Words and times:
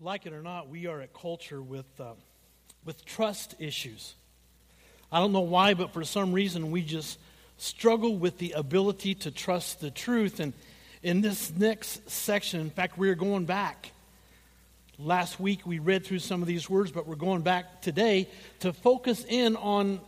like 0.00 0.26
it 0.26 0.34
or 0.34 0.42
not, 0.42 0.68
we 0.68 0.86
are 0.86 1.00
a 1.00 1.06
culture 1.06 1.62
with, 1.62 1.86
uh, 1.98 2.12
with 2.84 3.02
trust 3.06 3.54
issues. 3.58 4.14
I 5.10 5.20
don't 5.20 5.32
know 5.32 5.40
why, 5.40 5.72
but 5.72 5.94
for 5.94 6.04
some 6.04 6.32
reason 6.32 6.70
we 6.70 6.82
just 6.82 7.18
struggle 7.56 8.14
with 8.14 8.36
the 8.36 8.52
ability 8.52 9.14
to 9.14 9.30
trust 9.30 9.80
the 9.80 9.90
truth. 9.90 10.38
And 10.38 10.52
in 11.02 11.22
this 11.22 11.50
next 11.50 12.10
section, 12.10 12.60
in 12.60 12.68
fact, 12.68 12.98
we're 12.98 13.14
going 13.14 13.46
back. 13.46 13.92
Last 14.98 15.40
week 15.40 15.66
we 15.66 15.78
read 15.78 16.04
through 16.04 16.18
some 16.18 16.42
of 16.42 16.48
these 16.48 16.68
words, 16.68 16.90
but 16.90 17.06
we're 17.06 17.14
going 17.16 17.40
back 17.40 17.80
today 17.80 18.28
to 18.60 18.74
focus 18.74 19.24
in 19.26 19.56
on 19.56 20.00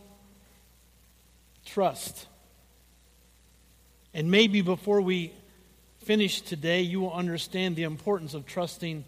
trust. 1.65 2.27
And 4.13 4.29
maybe 4.29 4.61
before 4.61 5.01
we 5.01 5.33
finish 6.03 6.41
today, 6.41 6.81
you 6.81 7.01
will 7.01 7.13
understand 7.13 7.75
the 7.75 7.83
importance 7.83 8.35
of 8.35 8.45
trusting 8.45 9.03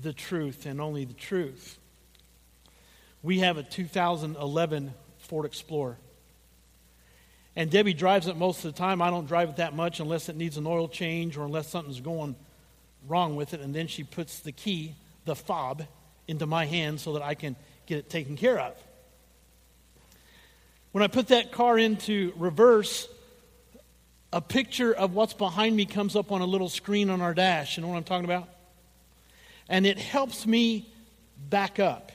the 0.00 0.12
truth 0.12 0.66
and 0.66 0.80
only 0.80 1.04
the 1.04 1.14
truth. 1.14 1.78
We 3.22 3.40
have 3.40 3.56
a 3.56 3.62
2011 3.62 4.94
Ford 5.18 5.46
Explorer. 5.46 5.96
And 7.54 7.70
Debbie 7.70 7.92
drives 7.92 8.28
it 8.28 8.36
most 8.36 8.64
of 8.64 8.74
the 8.74 8.78
time. 8.78 9.02
I 9.02 9.10
don't 9.10 9.26
drive 9.26 9.50
it 9.50 9.56
that 9.56 9.74
much 9.74 10.00
unless 10.00 10.28
it 10.28 10.36
needs 10.36 10.56
an 10.56 10.66
oil 10.66 10.88
change 10.88 11.36
or 11.36 11.44
unless 11.44 11.68
something's 11.68 12.00
going 12.00 12.34
wrong 13.06 13.36
with 13.36 13.52
it. 13.52 13.60
And 13.60 13.74
then 13.74 13.86
she 13.88 14.04
puts 14.04 14.40
the 14.40 14.52
key, 14.52 14.94
the 15.26 15.36
fob, 15.36 15.82
into 16.26 16.46
my 16.46 16.64
hand 16.64 17.00
so 17.00 17.12
that 17.12 17.22
I 17.22 17.34
can 17.34 17.56
get 17.86 17.98
it 17.98 18.08
taken 18.08 18.36
care 18.36 18.58
of. 18.58 18.74
When 20.92 21.02
I 21.02 21.08
put 21.08 21.28
that 21.28 21.52
car 21.52 21.78
into 21.78 22.32
reverse, 22.36 23.08
a 24.32 24.40
picture 24.40 24.92
of 24.92 25.14
what's 25.14 25.34
behind 25.34 25.76
me 25.76 25.84
comes 25.84 26.16
up 26.16 26.32
on 26.32 26.40
a 26.40 26.46
little 26.46 26.68
screen 26.68 27.10
on 27.10 27.20
our 27.20 27.34
dash. 27.34 27.76
You 27.76 27.82
know 27.82 27.88
what 27.88 27.96
I'm 27.96 28.04
talking 28.04 28.24
about? 28.24 28.48
And 29.72 29.86
it 29.86 29.98
helps 29.98 30.46
me 30.46 30.86
back 31.48 31.80
up. 31.80 32.12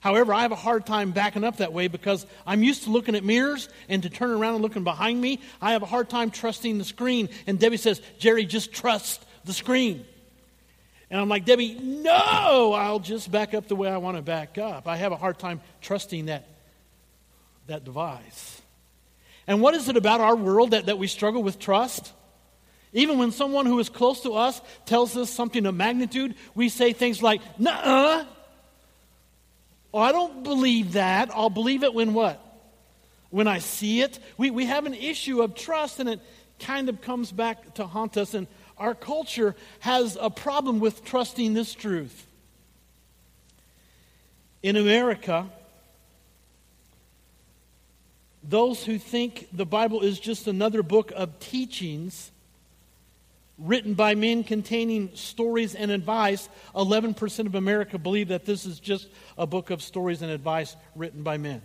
However, 0.00 0.34
I 0.34 0.42
have 0.42 0.52
a 0.52 0.56
hard 0.56 0.84
time 0.84 1.12
backing 1.12 1.44
up 1.44 1.58
that 1.58 1.72
way 1.72 1.86
because 1.86 2.26
I'm 2.46 2.62
used 2.62 2.82
to 2.82 2.90
looking 2.90 3.14
at 3.14 3.24
mirrors 3.24 3.70
and 3.88 4.02
to 4.02 4.10
turn 4.10 4.30
around 4.32 4.54
and 4.54 4.62
looking 4.62 4.84
behind 4.84 5.18
me. 5.18 5.40
I 5.62 5.72
have 5.72 5.82
a 5.82 5.86
hard 5.86 6.10
time 6.10 6.30
trusting 6.30 6.76
the 6.76 6.84
screen. 6.84 7.30
And 7.46 7.60
Debbie 7.60 7.78
says, 7.78 8.02
Jerry, 8.18 8.44
just 8.44 8.72
trust 8.72 9.24
the 9.44 9.54
screen. 9.54 10.04
And 11.10 11.20
I'm 11.20 11.28
like, 11.28 11.44
Debbie, 11.44 11.74
no, 11.74 12.72
I'll 12.72 12.98
just 12.98 13.30
back 13.30 13.54
up 13.54 13.68
the 13.68 13.76
way 13.76 13.88
I 13.88 13.98
want 13.98 14.16
to 14.16 14.22
back 14.22 14.58
up. 14.58 14.88
I 14.88 14.96
have 14.96 15.12
a 15.12 15.16
hard 15.16 15.38
time 15.38 15.60
trusting 15.80 16.26
that, 16.26 16.48
that 17.68 17.84
device. 17.84 18.60
And 19.46 19.62
what 19.62 19.74
is 19.74 19.88
it 19.88 19.96
about 19.96 20.20
our 20.20 20.34
world 20.34 20.72
that, 20.72 20.86
that 20.86 20.98
we 20.98 21.06
struggle 21.06 21.42
with 21.42 21.60
trust? 21.60 22.12
Even 22.94 23.18
when 23.18 23.32
someone 23.32 23.66
who 23.66 23.80
is 23.80 23.88
close 23.88 24.20
to 24.20 24.34
us 24.34 24.62
tells 24.86 25.16
us 25.16 25.28
something 25.28 25.66
of 25.66 25.74
magnitude, 25.74 26.36
we 26.54 26.68
say 26.68 26.92
things 26.92 27.20
like, 27.20 27.40
nah, 27.58 28.24
oh, 29.92 29.98
I 29.98 30.12
don't 30.12 30.44
believe 30.44 30.92
that. 30.92 31.30
I'll 31.34 31.50
believe 31.50 31.82
it 31.82 31.92
when 31.92 32.14
what? 32.14 32.40
When 33.30 33.48
I 33.48 33.58
see 33.58 34.00
it. 34.00 34.20
We, 34.38 34.52
we 34.52 34.66
have 34.66 34.86
an 34.86 34.94
issue 34.94 35.42
of 35.42 35.56
trust, 35.56 35.98
and 35.98 36.08
it 36.08 36.20
kind 36.60 36.88
of 36.88 37.00
comes 37.00 37.32
back 37.32 37.74
to 37.74 37.86
haunt 37.86 38.16
us. 38.16 38.32
And 38.32 38.46
our 38.78 38.94
culture 38.94 39.56
has 39.80 40.16
a 40.20 40.30
problem 40.30 40.78
with 40.78 41.04
trusting 41.04 41.52
this 41.52 41.74
truth. 41.74 42.28
In 44.62 44.76
America, 44.76 45.50
those 48.44 48.84
who 48.84 48.98
think 48.98 49.48
the 49.52 49.66
Bible 49.66 50.00
is 50.00 50.20
just 50.20 50.46
another 50.46 50.84
book 50.84 51.12
of 51.16 51.40
teachings 51.40 52.30
written 53.58 53.94
by 53.94 54.14
men 54.14 54.44
containing 54.44 55.10
stories 55.14 55.74
and 55.74 55.90
advice, 55.90 56.48
11% 56.74 57.46
of 57.46 57.54
America 57.54 57.98
believe 57.98 58.28
that 58.28 58.44
this 58.44 58.66
is 58.66 58.80
just 58.80 59.08
a 59.38 59.46
book 59.46 59.70
of 59.70 59.82
stories 59.82 60.22
and 60.22 60.30
advice 60.30 60.76
written 60.96 61.22
by 61.22 61.36
men. 61.36 61.62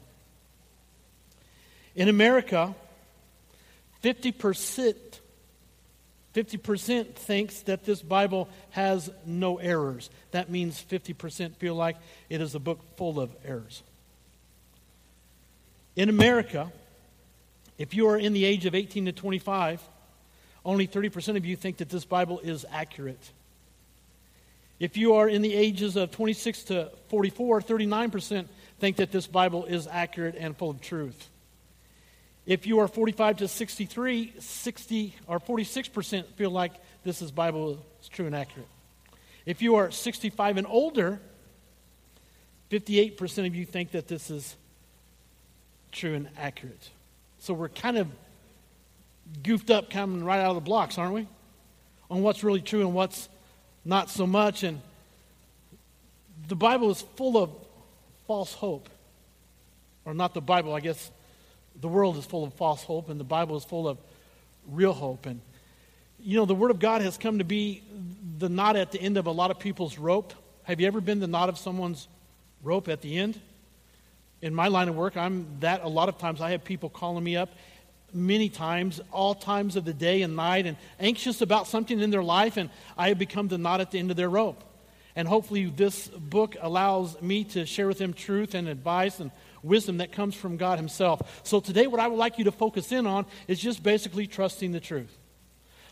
In 1.95 2.07
America, 2.07 2.75
50%, 4.03 4.95
50% 6.35 7.15
thinks 7.15 7.61
that 7.61 7.83
this 7.83 8.01
Bible 8.01 8.47
has 8.71 9.09
no 9.25 9.57
errors. 9.57 10.09
That 10.31 10.49
means 10.49 10.81
50% 10.81 11.55
feel 11.55 11.75
like 11.75 11.97
it 12.29 12.39
is 12.39 12.55
a 12.55 12.59
book 12.59 12.79
full 12.97 13.19
of 13.19 13.35
errors. 13.43 13.83
In 15.95 16.07
America, 16.07 16.71
if 17.77 17.93
you 17.93 18.07
are 18.07 18.17
in 18.17 18.33
the 18.33 18.45
age 18.45 18.65
of 18.65 18.75
18 18.75 19.05
to 19.05 19.11
25, 19.11 19.81
only 20.69 20.87
30% 20.87 21.35
of 21.35 21.45
you 21.45 21.55
think 21.55 21.77
that 21.77 21.89
this 21.89 22.05
Bible 22.05 22.39
is 22.39 22.63
accurate. 22.71 23.31
If 24.79 24.97
you 24.97 25.15
are 25.15 25.27
in 25.27 25.41
the 25.41 25.55
ages 25.55 25.95
of 25.95 26.11
26 26.11 26.63
to 26.65 26.91
44, 27.09 27.61
39% 27.61 28.45
think 28.79 28.97
that 28.97 29.11
this 29.11 29.25
Bible 29.25 29.65
is 29.65 29.87
accurate 29.87 30.35
and 30.37 30.55
full 30.55 30.69
of 30.69 30.79
truth. 30.79 31.29
If 32.45 32.67
you 32.67 32.79
are 32.79 32.87
45 32.87 33.37
to 33.37 33.47
63, 33.47 34.35
60 34.39 35.15
or 35.27 35.39
46% 35.39 36.25
feel 36.35 36.51
like 36.51 36.73
this 37.03 37.23
is 37.23 37.31
Bible 37.31 37.83
is 38.01 38.07
true 38.07 38.27
and 38.27 38.35
accurate. 38.35 38.67
If 39.47 39.63
you 39.63 39.75
are 39.75 39.89
65 39.89 40.57
and 40.57 40.67
older, 40.67 41.19
58% 42.69 43.47
of 43.47 43.55
you 43.55 43.65
think 43.65 43.91
that 43.91 44.07
this 44.07 44.29
is 44.29 44.55
true 45.91 46.13
and 46.13 46.29
accurate. 46.37 46.89
So 47.39 47.55
we're 47.55 47.69
kind 47.69 47.97
of 47.97 48.07
goofed 49.43 49.69
up 49.69 49.89
coming 49.89 50.23
right 50.23 50.39
out 50.39 50.49
of 50.49 50.55
the 50.55 50.61
blocks, 50.61 50.97
aren't 50.97 51.13
we? 51.13 51.27
On 52.09 52.21
what's 52.21 52.43
really 52.43 52.61
true 52.61 52.81
and 52.81 52.93
what's 52.93 53.29
not 53.85 54.09
so 54.09 54.25
much. 54.27 54.63
And 54.63 54.81
the 56.47 56.55
Bible 56.55 56.89
is 56.89 57.01
full 57.15 57.37
of 57.37 57.51
false 58.27 58.53
hope. 58.53 58.89
Or 60.05 60.13
not 60.13 60.33
the 60.33 60.41
Bible, 60.41 60.73
I 60.73 60.79
guess 60.79 61.11
the 61.79 61.87
world 61.87 62.17
is 62.17 62.25
full 62.25 62.43
of 62.43 62.53
false 62.55 62.83
hope, 62.83 63.09
and 63.09 63.19
the 63.19 63.25
Bible 63.25 63.55
is 63.57 63.63
full 63.63 63.87
of 63.87 63.97
real 64.67 64.93
hope. 64.93 65.25
And, 65.25 65.39
you 66.19 66.37
know, 66.37 66.45
the 66.45 66.55
Word 66.55 66.71
of 66.71 66.79
God 66.79 67.01
has 67.01 67.17
come 67.17 67.37
to 67.39 67.43
be 67.43 67.83
the 68.37 68.49
knot 68.49 68.75
at 68.75 68.91
the 68.91 69.01
end 69.01 69.17
of 69.17 69.27
a 69.27 69.31
lot 69.31 69.51
of 69.51 69.59
people's 69.59 69.97
rope. 69.97 70.33
Have 70.63 70.79
you 70.79 70.87
ever 70.87 71.01
been 71.01 71.19
the 71.19 71.27
knot 71.27 71.49
of 71.49 71.57
someone's 71.57 72.07
rope 72.63 72.87
at 72.87 73.01
the 73.01 73.17
end? 73.17 73.39
In 74.41 74.55
my 74.55 74.67
line 74.67 74.87
of 74.87 74.95
work, 74.95 75.17
I'm 75.17 75.45
that 75.59 75.83
a 75.83 75.87
lot 75.87 76.09
of 76.09 76.17
times. 76.17 76.41
I 76.41 76.51
have 76.51 76.63
people 76.63 76.89
calling 76.89 77.23
me 77.23 77.35
up 77.35 77.49
many 78.13 78.49
times, 78.49 79.01
all 79.11 79.35
times 79.35 79.75
of 79.75 79.85
the 79.85 79.93
day 79.93 80.21
and 80.21 80.35
night, 80.35 80.65
and 80.65 80.77
anxious 80.99 81.41
about 81.41 81.67
something 81.67 81.99
in 81.99 82.09
their 82.09 82.23
life, 82.23 82.57
and 82.57 82.69
I 82.97 83.09
have 83.09 83.19
become 83.19 83.47
the 83.47 83.57
knot 83.57 83.81
at 83.81 83.91
the 83.91 83.99
end 83.99 84.11
of 84.11 84.17
their 84.17 84.29
rope. 84.29 84.63
And 85.15 85.27
hopefully, 85.27 85.65
this 85.65 86.07
book 86.07 86.55
allows 86.61 87.21
me 87.21 87.43
to 87.45 87.65
share 87.65 87.87
with 87.87 87.97
them 87.97 88.13
truth 88.13 88.53
and 88.53 88.67
advice 88.67 89.19
and 89.19 89.31
wisdom 89.63 89.97
that 89.97 90.11
comes 90.11 90.35
from 90.35 90.57
God 90.57 90.79
Himself. 90.79 91.41
So, 91.43 91.59
today, 91.59 91.87
what 91.87 91.99
I 91.99 92.07
would 92.07 92.19
like 92.19 92.37
you 92.37 92.45
to 92.45 92.51
focus 92.51 92.91
in 92.91 93.05
on 93.05 93.25
is 93.47 93.59
just 93.59 93.83
basically 93.83 94.27
trusting 94.27 94.71
the 94.71 94.79
truth. 94.79 95.17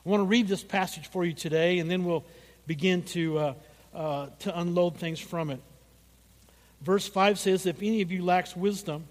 I 0.06 0.10
want 0.10 0.22
to 0.22 0.26
read 0.26 0.48
this 0.48 0.64
passage 0.64 1.08
for 1.08 1.26
you 1.26 1.34
today, 1.34 1.80
and 1.80 1.92
then 1.92 2.06
we'll 2.06 2.24
begin 2.68 3.04
to, 3.04 3.38
uh, 3.38 3.54
uh, 3.94 4.28
to 4.40 4.60
unload 4.60 4.98
things 4.98 5.20
from 5.20 5.50
it. 5.50 5.62
Verse 6.82 7.08
5 7.08 7.40
says, 7.40 7.66
If 7.66 7.82
any 7.82 8.02
of 8.02 8.12
you 8.12 8.24
lacks 8.24 8.56
wisdom, 8.56 9.06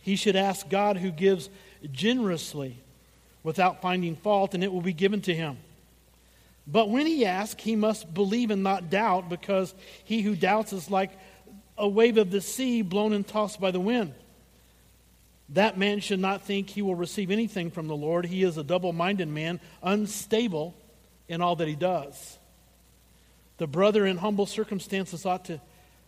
he 0.00 0.16
should 0.16 0.36
ask 0.36 0.68
God 0.68 0.96
who 0.96 1.10
gives 1.10 1.50
generously 1.90 2.78
without 3.42 3.82
finding 3.82 4.14
fault, 4.16 4.54
and 4.54 4.62
it 4.62 4.72
will 4.72 4.82
be 4.82 4.92
given 4.92 5.20
to 5.22 5.34
him. 5.34 5.58
But 6.66 6.90
when 6.90 7.06
he 7.06 7.26
asks, 7.26 7.62
he 7.62 7.74
must 7.74 8.14
believe 8.14 8.50
and 8.50 8.62
not 8.62 8.90
doubt, 8.90 9.28
because 9.28 9.74
he 10.04 10.22
who 10.22 10.36
doubts 10.36 10.72
is 10.72 10.90
like 10.90 11.10
a 11.76 11.88
wave 11.88 12.18
of 12.18 12.30
the 12.30 12.40
sea 12.40 12.82
blown 12.82 13.12
and 13.12 13.26
tossed 13.26 13.60
by 13.60 13.70
the 13.70 13.80
wind. 13.80 14.14
That 15.48 15.76
man 15.76 16.00
should 16.00 16.20
not 16.20 16.42
think 16.42 16.70
he 16.70 16.82
will 16.82 16.94
receive 16.94 17.30
anything 17.30 17.70
from 17.70 17.88
the 17.88 17.96
Lord. 17.96 18.24
He 18.26 18.42
is 18.42 18.56
a 18.56 18.64
double 18.64 18.92
minded 18.92 19.28
man, 19.28 19.60
unstable 19.82 20.74
in 21.28 21.42
all 21.42 21.56
that 21.56 21.68
he 21.68 21.74
does. 21.74 22.38
The 23.58 23.66
brother 23.66 24.06
in 24.06 24.16
humble 24.16 24.46
circumstances 24.46 25.26
ought 25.26 25.44
to 25.46 25.60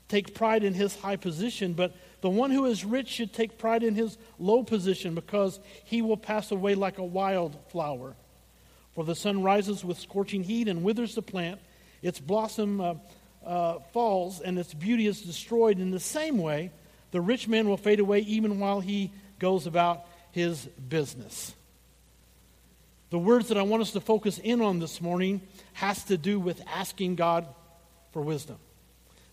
take 0.09 0.35
pride 0.35 0.65
in 0.65 0.75
his 0.75 0.97
high 0.97 1.17
position, 1.17 1.73
but 1.73 1.95
the 2.21 2.31
one 2.31 2.51
who 2.51 2.65
is 2.67 2.85
rich 2.85 3.09
should 3.09 3.33
take 3.33 3.59
pride 3.59 3.83
in 3.83 3.95
his 3.95 4.17
low 4.39 4.62
position 4.62 5.15
because 5.15 5.61
he 5.85 6.03
will 6.03 6.17
pass 6.17 6.51
away 6.51 6.75
like 6.75 6.99
a 6.99 7.05
wild 7.05 7.56
flower. 7.71 8.15
For 8.95 9.05
the 9.05 9.15
sun 9.15 9.43
rises 9.43 9.85
with 9.85 9.99
scorching 9.99 10.45
heat 10.45 10.69
and 10.69 10.85
withers 10.85 11.15
the 11.15 11.23
plant, 11.23 11.61
its 12.03 12.21
blossom 12.21 12.81
uh, 12.81 12.95
uh, 13.45 13.79
falls, 13.93 14.41
and 14.41 14.59
its 14.59 14.73
beauty 14.73 15.06
is 15.06 15.21
destroyed. 15.21 15.81
In 15.81 15.91
the 15.91 16.01
same 16.01 16.39
way, 16.39 16.71
the 17.11 17.21
rich 17.21 17.49
man 17.49 17.69
will 17.69 17.77
fade 17.77 18.01
away 18.01 18.21
even 18.21 18.61
while 18.61 18.81
he 18.81 19.12
goes 19.39 19.67
about 19.67 20.06
his 20.31 20.67
business. 20.67 21.55
The 23.11 23.19
words 23.19 23.49
that 23.49 23.59
I 23.59 23.62
want 23.62 23.83
us 23.83 23.93
to 23.93 24.01
focus 24.01 24.39
in 24.39 24.61
on 24.61 24.81
this 24.81 25.01
morning 25.01 25.41
has 25.75 26.05
to 26.05 26.17
do 26.17 26.41
with 26.41 26.61
asking 26.67 27.17
God 27.17 27.47
for 28.12 28.23
wisdom. 28.23 28.56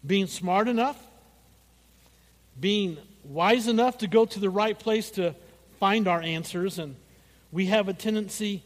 Being 0.06 0.28
smart 0.28 0.68
enough 0.68 0.98
being 2.60 2.98
wise 3.24 3.68
enough 3.68 4.00
to 4.00 4.08
go 4.08 4.26
to 4.26 4.40
the 4.40 4.50
right 4.50 4.78
place 4.78 5.12
to 5.12 5.36
find 5.80 6.08
our 6.08 6.22
answers, 6.22 6.80
and 6.80 6.96
we 7.52 7.68
have 7.68 7.90
a 7.90 7.94
tendency 7.94 8.64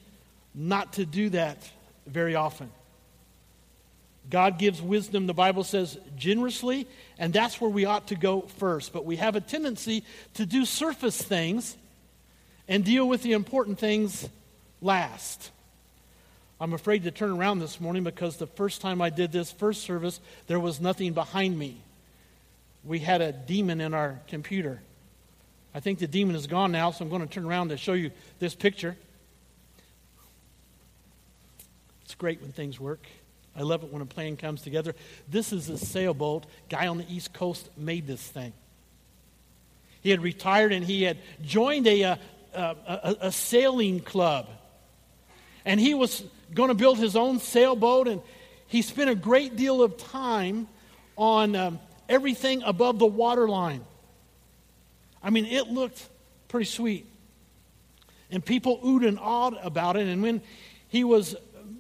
not 0.53 0.93
to 0.93 1.05
do 1.05 1.29
that 1.29 1.57
very 2.05 2.35
often. 2.35 2.69
God 4.29 4.57
gives 4.57 4.81
wisdom, 4.81 5.27
the 5.27 5.33
Bible 5.33 5.63
says, 5.63 5.99
generously, 6.17 6.87
and 7.19 7.31
that's 7.31 7.61
where 7.61 7.69
we 7.69 7.85
ought 7.85 8.07
to 8.07 8.15
go 8.15 8.41
first. 8.41 8.91
But 8.91 9.05
we 9.05 9.17
have 9.17 9.35
a 9.35 9.41
tendency 9.41 10.03
to 10.33 10.45
do 10.45 10.65
surface 10.65 11.21
things 11.21 11.77
and 12.67 12.83
deal 12.83 13.07
with 13.07 13.21
the 13.21 13.33
important 13.33 13.77
things 13.77 14.27
last. 14.81 15.51
I'm 16.60 16.74
afraid 16.74 17.04
to 17.04 17.12
turn 17.12 17.31
around 17.31 17.60
this 17.60 17.81
morning 17.81 18.04
because 18.04 18.38
the 18.38 18.48
first 18.48 18.80
time 18.80 19.02
I 19.02 19.10
did 19.10 19.31
this 19.31 19.52
first 19.52 19.81
service, 19.84 20.22
there 20.48 20.60
was 20.60 20.80
nothing 20.80 21.13
behind 21.13 21.57
me. 21.57 21.78
We 22.86 23.00
had 23.00 23.22
a 23.22 23.34
demon 23.34 23.81
in 23.81 23.94
our 23.94 24.19
computer. 24.28 24.81
I 25.74 25.81
think 25.81 26.00
the 26.00 26.07
demon 26.07 26.36
is 26.36 26.48
gone 26.48 26.72
now, 26.72 26.92
so 26.92 27.04
I'm 27.04 27.10
going 27.10 27.22
to 27.22 27.28
turn 27.28 27.46
around 27.46 27.69
to 27.69 27.78
show 27.78 27.94
you 27.94 28.12
this 28.40 28.56
picture. 28.56 28.96
It's 32.06 32.16
great 32.16 32.42
when 32.42 32.54
things 32.54 32.80
work. 32.80 33.06
I 33.57 33.63
love 33.63 33.84
it 33.84 33.92
when 33.92 34.02
a 34.02 34.06
plan 34.06 34.38
comes 34.38 34.62
together. 34.62 34.96
This 35.28 35.52
is 35.52 35.69
a 35.69 35.78
sailboat. 35.78 36.46
Guy 36.69 36.88
on 36.88 36.98
the 36.98 37.06
East 37.13 37.34
Coast 37.34 37.69
made 37.78 38.07
this 38.07 38.22
thing. 38.22 38.54
He 40.02 40.12
had 40.12 40.22
retired 40.22 40.72
and 40.72 40.86
he 40.86 41.04
had 41.04 41.18
joined 41.42 41.88
a, 41.88 42.04
uh, 42.04 42.16
a, 42.54 42.66
a, 42.88 43.16
a 43.22 43.31
sailing 43.31 44.00
club. 44.00 44.48
And 45.65 45.79
he 45.79 45.94
was 45.94 46.23
going 46.53 46.69
to 46.69 46.75
build 46.75 46.97
his 46.97 47.15
own 47.15 47.39
sailboat, 47.39 48.07
and 48.07 48.21
he 48.67 48.81
spent 48.81 49.09
a 49.09 49.15
great 49.15 49.56
deal 49.56 49.81
of 49.81 49.97
time 49.97 50.67
on 51.17 51.56
um, 51.56 51.79
everything 52.07 52.63
above 52.63 53.00
the 53.00 53.06
waterline. 53.06 53.83
I 55.23 55.31
mean, 55.31 55.45
it 55.45 55.67
looked 55.67 56.07
pretty 56.47 56.65
sweet. 56.65 57.07
And 58.29 58.45
people 58.45 58.79
oohed 58.79 59.07
and 59.07 59.19
awed 59.19 59.57
about 59.62 59.97
it. 59.97 60.07
And 60.07 60.21
when 60.21 60.41
he 60.88 61.03
was 61.03 61.35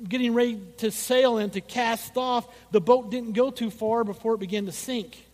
getting 0.07 0.33
ready 0.33 0.59
to 0.77 0.91
sail 0.91 1.37
and 1.37 1.51
to 1.53 1.61
cast 1.61 2.17
off, 2.17 2.47
the 2.71 2.81
boat 2.81 3.11
didn't 3.11 3.33
go 3.33 3.51
too 3.51 3.69
far 3.69 4.03
before 4.03 4.35
it 4.35 4.39
began 4.39 4.65
to 4.65 4.71
sink. 4.71 5.25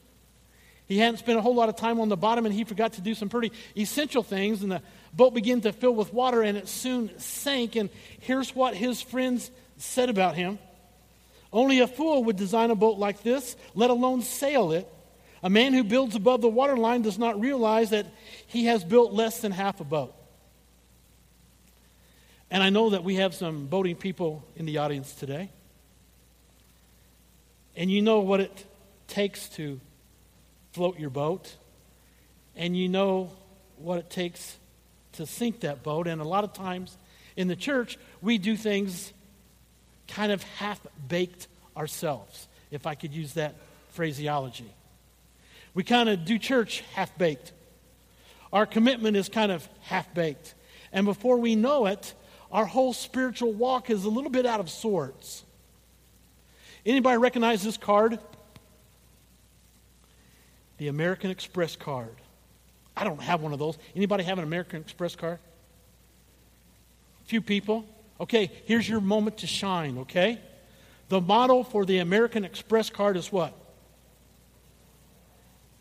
He 0.88 0.98
hadn't 0.98 1.18
spent 1.18 1.38
a 1.38 1.42
whole 1.42 1.56
lot 1.56 1.70
of 1.70 1.78
time 1.78 2.02
on 2.02 2.10
the 2.10 2.18
bottom 2.18 2.46
and 2.46 2.54
he 2.54 2.66
forgot 2.66 2.94
to 2.94 3.02
do 3.02 3.16
some 3.16 3.30
pretty 3.30 3.52
essential 3.78 4.24
things. 4.24 4.62
And 4.62 4.74
the 4.74 4.82
boat 5.14 5.34
began 5.34 5.62
to 5.62 5.74
fill 5.74 5.94
with 5.94 6.14
water 6.14 6.42
and 6.42 6.58
it 6.58 6.68
soon 6.68 7.18
sank. 7.20 7.76
And 7.76 7.90
here's 8.20 8.56
what 8.56 8.76
his 8.76 9.02
friends 9.02 9.52
said 9.78 10.10
about 10.10 10.36
him 10.36 10.60
Only 11.52 11.80
a 11.80 11.88
fool 11.88 12.24
would 12.26 12.38
design 12.38 12.72
a 12.72 12.76
boat 12.76 12.98
like 12.98 13.24
this, 13.24 13.56
let 13.76 13.90
alone 13.90 14.22
sail 14.22 14.72
it. 14.72 14.88
A 15.44 15.50
man 15.50 15.74
who 15.74 15.84
builds 15.84 16.16
above 16.16 16.42
the 16.42 16.48
waterline 16.48 17.02
does 17.02 17.18
not 17.18 17.40
realize 17.40 17.90
that 17.90 18.06
he 18.46 18.66
has 18.66 18.84
built 18.84 19.12
less 19.12 19.40
than 19.40 19.52
half 19.52 19.80
a 19.80 19.84
boat. 19.84 20.14
And 22.52 22.62
I 22.62 22.70
know 22.70 22.92
that 22.92 23.04
we 23.04 23.16
have 23.16 23.34
some 23.34 23.66
boating 23.66 23.96
people 23.96 24.44
in 24.56 24.66
the 24.66 24.78
audience 24.78 25.16
today. 25.16 25.50
And 27.76 27.90
you 27.90 28.02
know 28.02 28.20
what 28.20 28.42
it 28.42 28.66
takes 29.08 29.50
to 29.50 29.80
float 30.74 31.00
your 31.00 31.10
boat. 31.10 31.56
And 32.56 32.78
you 32.78 32.90
know 32.90 33.32
what 33.78 33.98
it 33.98 34.10
takes 34.10 34.58
to 35.14 35.26
sink 35.26 35.62
that 35.62 35.84
boat. 35.84 36.08
And 36.08 36.22
a 36.22 36.26
lot 36.26 36.44
of 36.44 36.54
times 36.54 36.98
in 37.36 37.48
the 37.48 37.56
church, 37.56 37.98
we 38.22 38.38
do 38.38 38.56
things 38.56 39.14
kind 40.08 40.32
of 40.32 40.44
half 40.44 40.80
baked 41.08 41.48
ourselves, 41.76 42.48
if 42.70 42.86
I 42.86 42.96
could 42.96 43.14
use 43.14 43.34
that 43.34 43.56
phraseology. 43.90 44.72
We 45.74 45.84
kind 45.84 46.10
of 46.10 46.26
do 46.26 46.38
church 46.38 46.84
half 46.94 47.18
baked. 47.18 47.54
Our 48.52 48.66
commitment 48.66 49.16
is 49.16 49.30
kind 49.30 49.52
of 49.52 49.68
half 49.82 50.14
baked. 50.14 50.54
And 50.92 51.06
before 51.06 51.38
we 51.38 51.56
know 51.56 51.86
it, 51.86 52.14
our 52.52 52.66
whole 52.66 52.92
spiritual 52.92 53.54
walk 53.54 53.90
is 53.90 54.04
a 54.04 54.10
little 54.10 54.30
bit 54.30 54.46
out 54.46 54.60
of 54.60 54.70
sorts. 54.70 55.44
Anybody 56.86 57.18
recognize 57.18 57.64
this 57.64 57.78
card? 57.78 58.20
The 60.78 60.90
American 60.90 61.32
Express 61.32 61.76
card. 61.76 62.16
I 62.96 63.04
don't 63.04 63.22
have 63.22 63.42
one 63.42 63.54
of 63.54 63.60
those. 63.60 63.78
Anybody 63.96 64.24
have 64.24 64.38
an 64.38 64.44
American 64.44 64.82
Express 64.82 65.16
card? 65.16 65.40
A 67.24 67.28
few 67.28 67.42
people. 67.42 67.86
Okay, 68.20 68.52
here's 68.66 68.88
your 68.88 69.02
moment 69.02 69.40
to 69.40 69.48
shine, 69.48 70.00
okay? 70.00 70.40
The 71.10 71.20
motto 71.20 71.64
for 71.64 71.86
the 71.86 71.98
American 72.00 72.46
Express 72.46 72.90
card 72.90 73.18
is 73.18 73.32
what? 73.32 73.54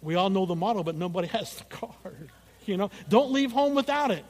We 0.03 0.15
all 0.15 0.31
know 0.31 0.47
the 0.47 0.55
motto, 0.55 0.83
but 0.83 0.95
nobody 0.95 1.29
has 1.37 1.55
the 1.57 1.65
card. 1.65 2.31
You 2.67 2.77
know, 2.77 2.91
don't 3.09 3.33
leave 3.33 3.53
home 3.53 3.75
without 3.75 4.11
it. 4.11 4.25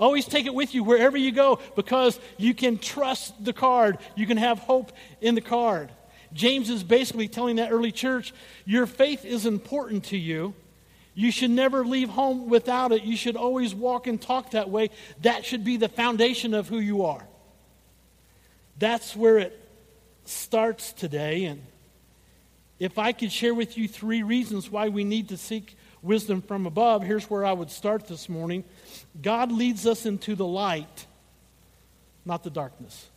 Always 0.00 0.26
take 0.26 0.46
it 0.46 0.54
with 0.54 0.74
you 0.74 0.84
wherever 0.84 1.16
you 1.16 1.32
go 1.32 1.58
because 1.74 2.20
you 2.36 2.54
can 2.54 2.78
trust 2.78 3.44
the 3.44 3.52
card. 3.52 3.98
You 4.14 4.26
can 4.26 4.36
have 4.36 4.60
hope 4.60 4.92
in 5.20 5.34
the 5.34 5.40
card. 5.40 5.90
James 6.32 6.70
is 6.70 6.84
basically 6.84 7.26
telling 7.26 7.56
that 7.56 7.72
early 7.72 7.90
church 7.90 8.32
your 8.64 8.86
faith 8.86 9.24
is 9.24 9.44
important 9.44 10.04
to 10.04 10.16
you. 10.16 10.54
You 11.18 11.32
should 11.32 11.50
never 11.50 11.84
leave 11.84 12.10
home 12.10 12.48
without 12.48 12.92
it. 12.92 13.02
You 13.02 13.16
should 13.16 13.34
always 13.34 13.74
walk 13.74 14.06
and 14.06 14.22
talk 14.22 14.52
that 14.52 14.70
way. 14.70 14.90
That 15.22 15.44
should 15.44 15.64
be 15.64 15.76
the 15.76 15.88
foundation 15.88 16.54
of 16.54 16.68
who 16.68 16.78
you 16.78 17.06
are. 17.06 17.26
That's 18.78 19.16
where 19.16 19.38
it 19.38 19.60
starts 20.26 20.92
today. 20.92 21.46
And 21.46 21.60
if 22.78 22.98
I 22.98 23.10
could 23.10 23.32
share 23.32 23.52
with 23.52 23.76
you 23.76 23.88
three 23.88 24.22
reasons 24.22 24.70
why 24.70 24.90
we 24.90 25.02
need 25.02 25.30
to 25.30 25.36
seek 25.36 25.76
wisdom 26.02 26.40
from 26.40 26.66
above, 26.66 27.02
here's 27.02 27.28
where 27.28 27.44
I 27.44 27.52
would 27.52 27.72
start 27.72 28.06
this 28.06 28.28
morning. 28.28 28.62
God 29.20 29.50
leads 29.50 29.88
us 29.88 30.06
into 30.06 30.36
the 30.36 30.46
light, 30.46 31.06
not 32.24 32.44
the 32.44 32.50
darkness. 32.50 33.08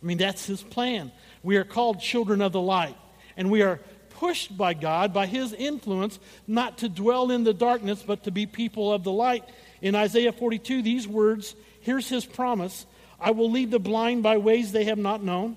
I 0.00 0.06
mean, 0.06 0.18
that's 0.18 0.46
his 0.46 0.62
plan. 0.62 1.10
We 1.42 1.56
are 1.56 1.64
called 1.64 1.98
children 1.98 2.40
of 2.40 2.52
the 2.52 2.60
light, 2.60 2.96
and 3.36 3.50
we 3.50 3.62
are 3.62 3.80
pushed 4.22 4.56
by 4.56 4.72
God, 4.72 5.12
by 5.12 5.26
his 5.26 5.52
influence, 5.52 6.20
not 6.46 6.78
to 6.78 6.88
dwell 6.88 7.32
in 7.32 7.42
the 7.42 7.52
darkness, 7.52 8.04
but 8.06 8.22
to 8.22 8.30
be 8.30 8.46
people 8.46 8.92
of 8.92 9.02
the 9.02 9.10
light. 9.10 9.42
In 9.80 9.96
Isaiah 9.96 10.30
42, 10.30 10.80
these 10.80 11.08
words 11.08 11.56
here's 11.80 12.08
his 12.08 12.24
promise 12.24 12.86
I 13.18 13.32
will 13.32 13.50
lead 13.50 13.72
the 13.72 13.80
blind 13.80 14.22
by 14.22 14.36
ways 14.36 14.70
they 14.70 14.84
have 14.84 14.96
not 14.96 15.24
known. 15.24 15.56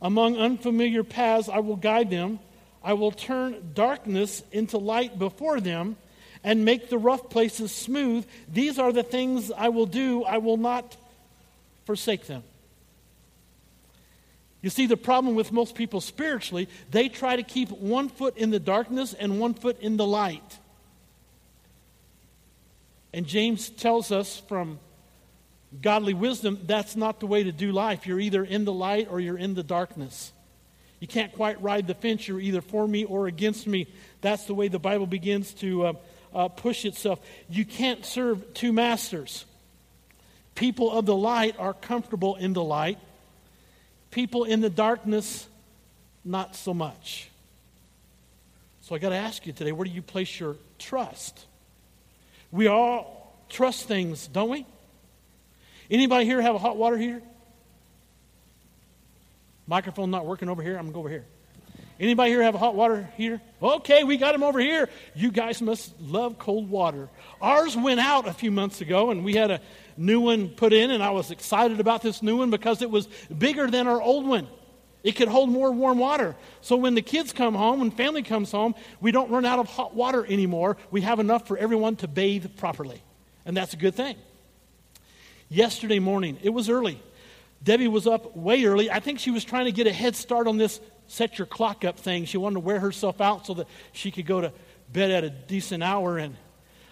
Among 0.00 0.36
unfamiliar 0.36 1.02
paths, 1.02 1.48
I 1.48 1.58
will 1.58 1.74
guide 1.74 2.10
them. 2.10 2.38
I 2.80 2.92
will 2.92 3.10
turn 3.10 3.72
darkness 3.74 4.44
into 4.52 4.78
light 4.78 5.18
before 5.18 5.60
them 5.60 5.96
and 6.44 6.64
make 6.64 6.90
the 6.90 6.98
rough 6.98 7.28
places 7.28 7.72
smooth. 7.72 8.24
These 8.48 8.78
are 8.78 8.92
the 8.92 9.02
things 9.02 9.50
I 9.50 9.70
will 9.70 9.86
do. 9.86 10.22
I 10.22 10.38
will 10.38 10.58
not 10.58 10.96
forsake 11.86 12.28
them. 12.28 12.44
You 14.62 14.70
see, 14.70 14.86
the 14.86 14.96
problem 14.96 15.34
with 15.34 15.52
most 15.52 15.74
people 15.74 16.00
spiritually, 16.00 16.68
they 16.90 17.08
try 17.08 17.36
to 17.36 17.42
keep 17.42 17.70
one 17.70 18.08
foot 18.08 18.36
in 18.36 18.50
the 18.50 18.60
darkness 18.60 19.14
and 19.14 19.40
one 19.40 19.54
foot 19.54 19.80
in 19.80 19.96
the 19.96 20.06
light. 20.06 20.58
And 23.12 23.26
James 23.26 23.70
tells 23.70 24.12
us 24.12 24.42
from 24.48 24.78
godly 25.80 26.14
wisdom 26.14 26.58
that's 26.64 26.96
not 26.96 27.20
the 27.20 27.26
way 27.26 27.44
to 27.44 27.52
do 27.52 27.72
life. 27.72 28.06
You're 28.06 28.20
either 28.20 28.44
in 28.44 28.64
the 28.64 28.72
light 28.72 29.08
or 29.10 29.20
you're 29.20 29.38
in 29.38 29.54
the 29.54 29.62
darkness. 29.62 30.32
You 30.98 31.08
can't 31.08 31.32
quite 31.32 31.60
ride 31.62 31.86
the 31.86 31.94
fence. 31.94 32.28
You're 32.28 32.40
either 32.40 32.60
for 32.60 32.86
me 32.86 33.04
or 33.04 33.26
against 33.26 33.66
me. 33.66 33.88
That's 34.20 34.44
the 34.44 34.54
way 34.54 34.68
the 34.68 34.78
Bible 34.78 35.06
begins 35.06 35.54
to 35.54 35.86
uh, 35.86 35.92
uh, 36.34 36.48
push 36.48 36.84
itself. 36.84 37.20
You 37.48 37.64
can't 37.64 38.04
serve 38.04 38.52
two 38.52 38.72
masters. 38.72 39.46
People 40.54 40.90
of 40.90 41.06
the 41.06 41.16
light 41.16 41.56
are 41.58 41.72
comfortable 41.72 42.36
in 42.36 42.52
the 42.52 42.62
light, 42.62 42.98
people 44.10 44.44
in 44.44 44.60
the 44.60 44.70
darkness, 44.70 45.46
not 46.24 46.56
so 46.56 46.74
much. 46.74 47.28
So 48.82 48.94
I 48.94 48.98
got 48.98 49.10
to 49.10 49.16
ask 49.16 49.46
you 49.46 49.52
today 49.52 49.72
where 49.72 49.84
do 49.84 49.90
you 49.90 50.02
place 50.02 50.40
your 50.40 50.56
trust? 50.78 51.46
We 52.50 52.66
all 52.66 53.36
trust 53.48 53.86
things, 53.86 54.26
don't 54.26 54.50
we? 54.50 54.66
Anybody 55.90 56.24
here 56.24 56.40
have 56.40 56.54
a 56.54 56.58
hot 56.58 56.76
water 56.76 56.96
heater? 56.96 57.22
Microphone 59.66 60.10
not 60.10 60.26
working 60.26 60.48
over 60.48 60.62
here. 60.62 60.76
I'm 60.76 60.82
going 60.82 60.88
to 60.88 60.94
go 60.94 61.00
over 61.00 61.08
here. 61.08 61.24
Anybody 62.00 62.30
here 62.30 62.42
have 62.42 62.54
a 62.54 62.58
hot 62.58 62.74
water 62.74 63.10
heater? 63.18 63.42
Okay, 63.62 64.04
we 64.04 64.16
got 64.16 64.32
them 64.32 64.42
over 64.42 64.58
here. 64.58 64.88
You 65.14 65.30
guys 65.30 65.60
must 65.60 66.00
love 66.00 66.38
cold 66.38 66.70
water. 66.70 67.10
Ours 67.42 67.76
went 67.76 68.00
out 68.00 68.26
a 68.26 68.32
few 68.32 68.50
months 68.50 68.80
ago, 68.80 69.10
and 69.10 69.22
we 69.22 69.34
had 69.34 69.50
a 69.50 69.60
new 69.98 70.18
one 70.18 70.48
put 70.48 70.72
in, 70.72 70.90
and 70.90 71.02
I 71.02 71.10
was 71.10 71.30
excited 71.30 71.78
about 71.78 72.00
this 72.00 72.22
new 72.22 72.38
one 72.38 72.48
because 72.48 72.80
it 72.80 72.90
was 72.90 73.06
bigger 73.36 73.70
than 73.70 73.86
our 73.86 74.00
old 74.00 74.26
one. 74.26 74.48
It 75.02 75.12
could 75.12 75.28
hold 75.28 75.50
more 75.50 75.70
warm 75.72 75.98
water. 75.98 76.36
So 76.62 76.76
when 76.76 76.94
the 76.94 77.02
kids 77.02 77.34
come 77.34 77.54
home, 77.54 77.80
when 77.80 77.90
family 77.90 78.22
comes 78.22 78.50
home, 78.50 78.74
we 79.02 79.12
don't 79.12 79.30
run 79.30 79.44
out 79.44 79.58
of 79.58 79.68
hot 79.68 79.94
water 79.94 80.24
anymore. 80.24 80.78
We 80.90 81.02
have 81.02 81.20
enough 81.20 81.46
for 81.46 81.58
everyone 81.58 81.96
to 81.96 82.08
bathe 82.08 82.56
properly. 82.56 83.02
And 83.44 83.54
that's 83.54 83.74
a 83.74 83.78
good 83.78 83.94
thing. 83.94 84.16
Yesterday 85.50 85.98
morning, 85.98 86.38
it 86.42 86.50
was 86.50 86.70
early. 86.70 87.02
Debbie 87.62 87.88
was 87.88 88.06
up 88.06 88.34
way 88.34 88.64
early. 88.64 88.90
I 88.90 89.00
think 89.00 89.18
she 89.18 89.30
was 89.30 89.44
trying 89.44 89.66
to 89.66 89.72
get 89.72 89.86
a 89.86 89.92
head 89.92 90.16
start 90.16 90.46
on 90.46 90.56
this 90.56 90.80
set 91.10 91.38
your 91.38 91.46
clock 91.46 91.84
up 91.84 91.98
thing. 91.98 92.24
She 92.24 92.38
wanted 92.38 92.54
to 92.54 92.60
wear 92.60 92.78
herself 92.78 93.20
out 93.20 93.44
so 93.44 93.54
that 93.54 93.66
she 93.92 94.12
could 94.12 94.26
go 94.26 94.40
to 94.40 94.52
bed 94.92 95.10
at 95.10 95.24
a 95.24 95.30
decent 95.30 95.82
hour. 95.82 96.18
And 96.18 96.36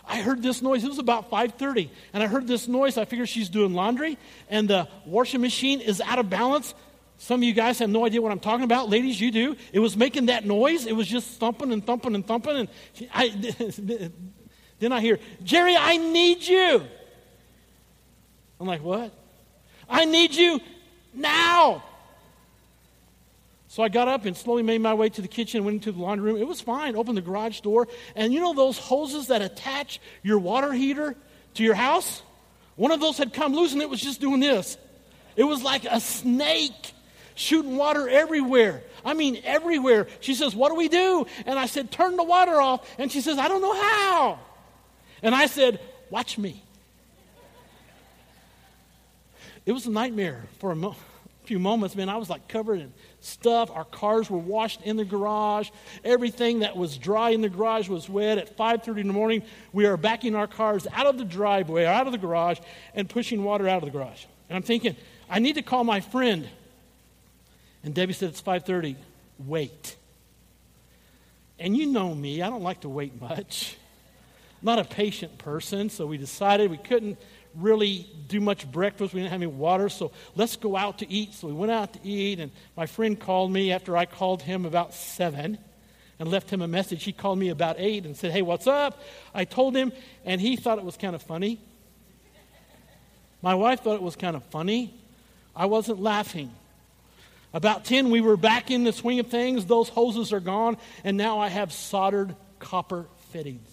I 0.07 0.23
heard 0.23 0.43
this 0.43 0.61
noise. 0.61 0.83
It 0.83 0.89
was 0.89 0.99
about 0.99 1.31
5:30, 1.31 1.89
and 2.13 2.23
I 2.23 2.27
heard 2.27 2.49
this 2.49 2.67
noise. 2.67 2.99
I 2.99 3.05
figured 3.05 3.29
she's 3.29 3.49
doing 3.49 3.75
laundry, 3.75 4.19
and 4.51 4.69
the 4.69 4.89
washing 5.07 5.41
machine 5.41 5.81
is 5.81 6.01
out 6.01 6.19
of 6.19 6.29
balance. 6.29 6.75
Some 7.19 7.41
of 7.41 7.45
you 7.45 7.53
guys 7.53 7.79
have 7.79 7.91
no 7.91 8.07
idea 8.07 8.21
what 8.21 8.33
I'm 8.33 8.41
talking 8.41 8.65
about. 8.65 8.89
Ladies, 8.89 9.21
you 9.21 9.31
do. 9.31 9.57
It 9.73 9.79
was 9.79 9.97
making 9.97 10.27
that 10.27 10.45
noise. 10.45 10.87
It 10.87 10.95
was 10.95 11.07
just 11.07 11.39
thumping 11.39 11.73
and 11.73 11.85
thumping 11.85 12.15
and 12.15 12.27
thumping. 12.27 12.57
And 12.57 12.69
I, 13.13 13.29
then 14.79 14.93
I 14.93 15.01
hear, 15.01 15.19
Jerry, 15.43 15.77
I 15.77 15.97
need 15.97 16.43
you. 16.47 16.83
I'm 18.61 18.67
like, 18.67 18.83
what? 18.83 19.13
I 19.89 20.05
need 20.05 20.35
you 20.35 20.61
now. 21.13 21.83
So 23.79 23.85
I 23.85 23.89
got 23.89 24.09
up 24.09 24.25
and 24.25 24.37
slowly 24.37 24.65
made 24.65 24.81
my 24.81 24.95
way 24.95 25.09
to 25.09 25.23
the 25.23 25.29
kitchen, 25.29 25.65
went 25.65 25.77
into 25.77 25.93
the 25.93 26.03
laundry 26.03 26.33
room. 26.33 26.43
It 26.43 26.49
was 26.49 26.61
fine. 26.61 26.97
Opened 26.97 27.17
the 27.17 27.23
garage 27.23 27.61
door. 27.61 27.87
And 28.17 28.33
you 28.33 28.41
know 28.41 28.53
those 28.53 28.77
hoses 28.77 29.29
that 29.29 29.41
attach 29.41 30.01
your 30.25 30.41
water 30.41 30.73
heater 30.73 31.15
to 31.55 31.63
your 31.63 31.77
house? 31.77 32.23
One 32.75 32.91
of 32.91 32.99
those 32.99 33.19
had 33.19 33.33
come 33.33 33.55
loose 33.55 33.75
and 33.75 33.81
it 33.81 33.89
was 33.89 34.01
just 34.01 34.21
doing 34.21 34.41
this. 34.41 34.77
It 35.37 35.45
was 35.45 35.63
like 35.63 35.85
a 35.85 36.01
snake 36.01 36.93
shooting 37.37 37.77
water 37.77 38.09
everywhere. 38.09 38.83
I 39.05 39.15
mean, 39.15 39.41
everywhere. 39.45 40.09
She 40.19 40.35
says, 40.35 40.57
What 40.57 40.71
do 40.71 40.75
we 40.75 40.89
do? 40.89 41.29
And 41.47 41.57
I 41.57 41.67
said, 41.67 41.93
Turn 41.93 42.17
the 42.17 42.25
water 42.25 42.61
off. 42.61 42.85
And 42.99 43.13
she 43.13 43.21
says, 43.21 43.39
I 43.39 43.47
don't 43.47 43.63
know 43.63 43.81
how. 43.81 44.41
And 45.23 45.37
I 45.37 45.47
said, 45.47 45.79
Watch 46.11 46.37
me. 46.37 46.65
It 49.65 49.71
was 49.71 49.87
a 49.87 49.91
nightmare 49.93 50.47
for 50.59 50.73
a 50.73 50.77
mo- 50.77 50.97
few 51.45 51.61
moments, 51.61 51.95
man. 51.95 52.09
I 52.09 52.17
was 52.17 52.29
like 52.29 52.49
covered 52.49 52.81
in 52.81 52.93
stuff. 53.21 53.71
Our 53.71 53.85
cars 53.85 54.31
were 54.31 54.39
washed 54.39 54.83
in 54.83 54.97
the 54.97 55.05
garage. 55.05 55.71
Everything 56.05 56.61
that 56.61 56.77
was 56.77 56.97
dry 56.97 57.31
in 57.31 57.41
the 57.41 57.49
garage 57.49 57.89
was 57.89 58.09
wet. 58.09 58.39
At 58.39 58.57
5:30 58.57 59.01
in 59.01 59.07
the 59.07 59.13
morning, 59.13 59.43
we 59.73 59.87
are 59.87 59.97
backing 59.97 60.35
our 60.35 60.47
cars 60.47 60.87
out 60.93 61.07
of 61.07 61.19
the 61.19 61.25
driveway, 61.25 61.85
out 61.85 62.07
of 62.07 62.13
the 62.13 62.19
garage, 62.19 62.59
and 62.95 63.09
pushing 63.09 63.45
water 63.45 63.69
out 63.69 63.83
of 63.83 63.85
the 63.85 63.97
garage. 63.97 64.25
And 64.49 64.57
I'm 64.57 64.63
thinking, 64.63 64.97
I 65.29 65.39
need 65.39 65.55
to 65.55 65.63
call 65.63 65.85
my 65.85 66.01
friend. 66.01 66.49
And 67.85 67.95
Debbie 67.95 68.13
said, 68.13 68.31
It's 68.31 68.43
5:30. 68.43 68.97
Wait. 69.47 69.97
And 71.59 71.77
you 71.77 71.87
know 71.87 72.15
me, 72.15 72.43
I 72.43 72.51
don't 72.51 72.63
like 72.63 72.83
to 72.83 72.89
wait 72.89 73.21
much. 73.21 73.77
I'm 74.61 74.67
not 74.67 74.79
a 74.79 74.85
patient 74.85 75.39
person, 75.39 75.91
so 75.91 76.07
we 76.07 76.17
decided 76.17 76.71
we 76.71 76.79
couldn't 76.79 77.19
really 77.55 78.09
do 78.29 78.41
much 78.41 78.71
breakfast. 78.71 79.15
We 79.15 79.21
didn't 79.21 79.33
have 79.33 79.43
any 79.43 79.51
water, 79.51 79.89
so 79.89 80.13
let's 80.37 80.57
go 80.57 80.77
out 80.77 80.99
to 80.99 81.11
eat. 81.11 81.35
So 81.35 81.49
we 81.49 81.53
went 81.53 81.73
out 81.73 81.93
to 81.95 82.07
eat, 82.07 82.41
and 82.41 82.53
my 82.77 82.87
friend 82.87 83.19
called 83.19 83.53
me 83.53 83.73
after 83.73 83.97
I 83.97 84.07
called 84.07 84.43
him 84.43 84.65
about 84.65 84.95
seven 84.95 85.59
and 86.19 86.29
left 86.29 86.51
him 86.51 86.63
a 86.63 86.69
message. 86.69 87.05
He 87.05 87.13
called 87.13 87.39
me 87.39 87.49
about 87.49 87.77
eight 87.79 88.05
and 88.05 88.17
said, 88.17 88.33
Hey, 88.33 88.43
what's 88.43 88.67
up? 88.67 89.03
I 89.35 89.45
told 89.45 89.77
him, 89.77 89.93
and 90.25 90.41
he 90.41 90.57
thought 90.57 90.79
it 90.79 90.85
was 90.85 90.97
kind 90.97 91.15
of 91.15 91.23
funny. 91.23 91.61
My 93.41 93.55
wife 93.55 93.81
thought 93.81 93.95
it 93.95 94.03
was 94.03 94.17
kind 94.17 94.37
of 94.37 94.45
funny. 94.45 94.95
I 95.55 95.67
wasn't 95.67 96.01
laughing. 96.01 96.51
About 97.55 97.85
10, 97.85 98.11
we 98.11 98.21
were 98.21 98.37
back 98.37 98.71
in 98.71 98.85
the 98.85 98.93
swing 98.93 99.21
of 99.21 99.29
things. 99.29 99.65
Those 99.65 99.89
hoses 99.89 100.33
are 100.33 100.41
gone, 100.41 100.77
and 101.03 101.17
now 101.17 101.39
I 101.39 101.49
have 101.49 101.73
soldered 101.73 102.35
copper 102.59 103.07
fittings 103.31 103.69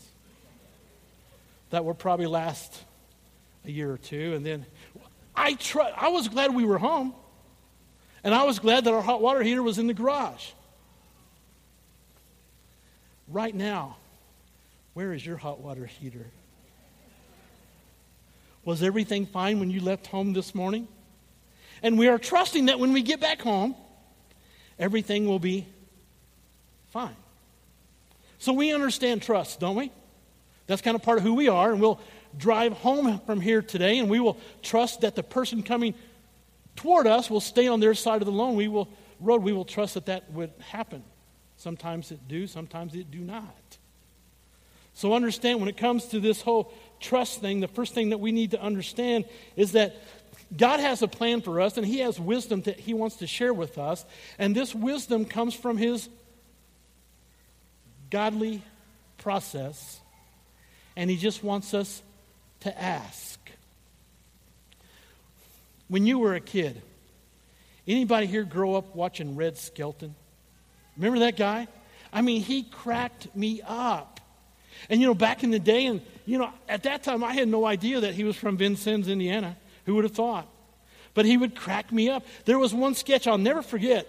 that 1.71 1.83
will 1.83 1.93
probably 1.93 2.27
last 2.27 2.73
a 3.67 3.71
year 3.71 3.91
or 3.91 3.97
two. 3.97 4.33
And 4.33 4.45
then 4.45 4.65
I, 5.35 5.53
tr- 5.53 5.81
I 5.81 6.09
was 6.09 6.27
glad 6.27 6.53
we 6.53 6.65
were 6.65 6.77
home. 6.77 7.13
And 8.23 8.33
I 8.33 8.43
was 8.43 8.59
glad 8.59 8.85
that 8.85 8.93
our 8.93 9.01
hot 9.01 9.21
water 9.21 9.43
heater 9.43 9.61
was 9.61 9.77
in 9.77 9.87
the 9.87 9.93
garage. 9.93 10.49
Right 13.27 13.53
now, 13.53 13.97
where 14.93 15.13
is 15.13 15.25
your 15.25 15.37
hot 15.37 15.59
water 15.59 15.85
heater? 15.85 16.25
Was 18.63 18.81
everything 18.81 19.27
fine 19.27 19.59
when 19.59 19.69
you 19.69 19.79
left 19.79 20.07
home 20.07 20.33
this 20.33 20.55
morning? 20.55 20.87
And 21.83 21.99
we 21.99 22.07
are 22.07 22.17
trusting 22.17 22.65
that 22.65 22.79
when 22.79 22.93
we 22.93 23.03
get 23.03 23.19
back 23.19 23.41
home, 23.41 23.75
everything 24.79 25.27
will 25.27 25.39
be 25.39 25.67
fine. 26.87 27.15
So 28.39 28.53
we 28.53 28.73
understand 28.73 29.21
trust, 29.21 29.59
don't 29.59 29.75
we? 29.75 29.91
That's 30.67 30.81
kind 30.81 30.95
of 30.95 31.03
part 31.03 31.19
of 31.19 31.23
who 31.23 31.35
we 31.35 31.47
are, 31.47 31.71
and 31.71 31.79
we'll 31.79 31.99
drive 32.37 32.73
home 32.73 33.19
from 33.25 33.41
here 33.41 33.61
today, 33.61 33.99
and 33.99 34.09
we 34.09 34.19
will 34.19 34.37
trust 34.61 35.01
that 35.01 35.15
the 35.15 35.23
person 35.23 35.63
coming 35.63 35.93
toward 36.75 37.07
us 37.07 37.29
will 37.29 37.41
stay 37.41 37.67
on 37.67 37.79
their 37.79 37.93
side 37.93 38.21
of 38.21 38.25
the 38.25 38.31
road. 38.31 38.51
We 38.51 38.67
will 38.67 38.89
road. 39.19 39.43
We 39.43 39.53
will 39.53 39.65
trust 39.65 39.93
that 39.95 40.07
that 40.07 40.31
would 40.31 40.51
happen. 40.59 41.03
Sometimes 41.57 42.11
it 42.11 42.27
do, 42.27 42.47
sometimes 42.47 42.95
it 42.95 43.11
do 43.11 43.19
not. 43.19 43.77
So 44.93 45.13
understand 45.13 45.59
when 45.59 45.69
it 45.69 45.77
comes 45.77 46.05
to 46.07 46.19
this 46.19 46.41
whole 46.41 46.73
trust 46.99 47.41
thing, 47.41 47.59
the 47.59 47.67
first 47.67 47.93
thing 47.93 48.09
that 48.09 48.19
we 48.19 48.31
need 48.31 48.51
to 48.51 48.61
understand 48.61 49.25
is 49.55 49.73
that 49.73 49.95
God 50.55 50.79
has 50.79 51.01
a 51.01 51.07
plan 51.07 51.41
for 51.41 51.59
us, 51.59 51.77
and 51.77 51.85
He 51.85 51.99
has 51.99 52.19
wisdom 52.19 52.61
that 52.63 52.79
He 52.79 52.93
wants 52.93 53.17
to 53.17 53.27
share 53.27 53.53
with 53.53 53.77
us. 53.77 54.05
And 54.37 54.55
this 54.55 54.75
wisdom 54.75 55.25
comes 55.25 55.53
from 55.53 55.77
His 55.77 56.07
godly 58.09 58.61
process, 59.17 59.99
and 60.95 61.09
He 61.09 61.17
just 61.17 61.43
wants 61.43 61.73
us 61.73 62.01
to 62.65 62.81
ask. 62.81 63.39
When 65.87 66.05
you 66.05 66.19
were 66.19 66.35
a 66.35 66.39
kid, 66.39 66.81
anybody 67.87 68.25
here 68.25 68.43
grow 68.43 68.75
up 68.75 68.95
watching 68.95 69.35
Red 69.35 69.57
Skelton? 69.57 70.15
Remember 70.97 71.19
that 71.19 71.37
guy? 71.37 71.67
I 72.11 72.21
mean, 72.21 72.41
he 72.41 72.63
cracked 72.63 73.35
me 73.35 73.61
up. 73.65 74.19
And 74.89 74.99
you 74.99 75.07
know, 75.07 75.13
back 75.13 75.43
in 75.43 75.51
the 75.51 75.59
day, 75.59 75.85
and 75.85 76.01
you 76.25 76.37
know, 76.37 76.49
at 76.67 76.83
that 76.83 77.03
time 77.03 77.23
I 77.23 77.33
had 77.33 77.47
no 77.47 77.65
idea 77.65 78.01
that 78.01 78.15
he 78.15 78.23
was 78.23 78.35
from 78.35 78.57
Vincennes, 78.57 79.07
Indiana. 79.07 79.57
Who 79.85 79.95
would 79.95 80.03
have 80.03 80.13
thought? 80.13 80.47
But 81.13 81.25
he 81.25 81.37
would 81.37 81.55
crack 81.55 81.91
me 81.91 82.09
up. 82.09 82.25
There 82.45 82.57
was 82.57 82.73
one 82.73 82.95
sketch 82.95 83.27
I'll 83.27 83.37
never 83.37 83.61
forget. 83.61 84.07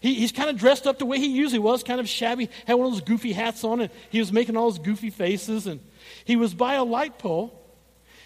He, 0.00 0.14
he's 0.14 0.32
kind 0.32 0.50
of 0.50 0.58
dressed 0.58 0.86
up 0.86 0.98
the 0.98 1.06
way 1.06 1.18
he 1.18 1.28
usually 1.28 1.58
was, 1.58 1.82
kind 1.82 1.98
of 1.98 2.08
shabby, 2.08 2.50
had 2.66 2.74
one 2.74 2.88
of 2.88 2.92
those 2.92 3.00
goofy 3.00 3.32
hats 3.32 3.64
on, 3.64 3.80
and 3.80 3.90
he 4.10 4.18
was 4.18 4.30
making 4.32 4.56
all 4.56 4.70
those 4.70 4.78
goofy 4.78 5.08
faces. 5.08 5.66
And 5.66 5.80
he 6.26 6.36
was 6.36 6.52
by 6.52 6.74
a 6.74 6.84
light 6.84 7.18
pole, 7.18 7.58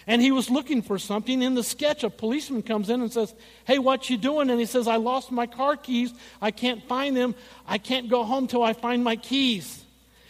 and 0.07 0.21
he 0.21 0.31
was 0.31 0.49
looking 0.49 0.81
for 0.81 0.97
something. 0.97 1.41
In 1.41 1.53
the 1.53 1.63
sketch, 1.63 2.03
a 2.03 2.09
policeman 2.09 2.63
comes 2.63 2.89
in 2.89 3.01
and 3.01 3.11
says, 3.11 3.33
Hey, 3.65 3.79
what 3.79 4.09
you 4.09 4.17
doing? 4.17 4.49
And 4.49 4.59
he 4.59 4.65
says, 4.65 4.87
I 4.87 4.95
lost 4.95 5.31
my 5.31 5.47
car 5.47 5.75
keys. 5.75 6.13
I 6.41 6.51
can't 6.51 6.83
find 6.87 7.15
them. 7.15 7.35
I 7.67 7.77
can't 7.77 8.09
go 8.09 8.23
home 8.23 8.47
till 8.47 8.63
I 8.63 8.73
find 8.73 9.03
my 9.03 9.15
keys. 9.15 9.83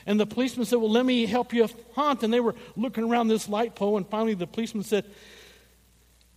And 0.05 0.19
the 0.19 0.25
policeman 0.25 0.65
said, 0.65 0.77
Well, 0.77 0.91
let 0.91 1.05
me 1.05 1.25
help 1.25 1.53
you 1.53 1.67
hunt. 1.93 2.23
And 2.23 2.33
they 2.33 2.39
were 2.39 2.55
looking 2.75 3.03
around 3.03 3.27
this 3.27 3.47
light 3.47 3.75
pole, 3.75 3.97
and 3.97 4.07
finally 4.07 4.33
the 4.33 4.47
policeman 4.47 4.83
said, 4.83 5.05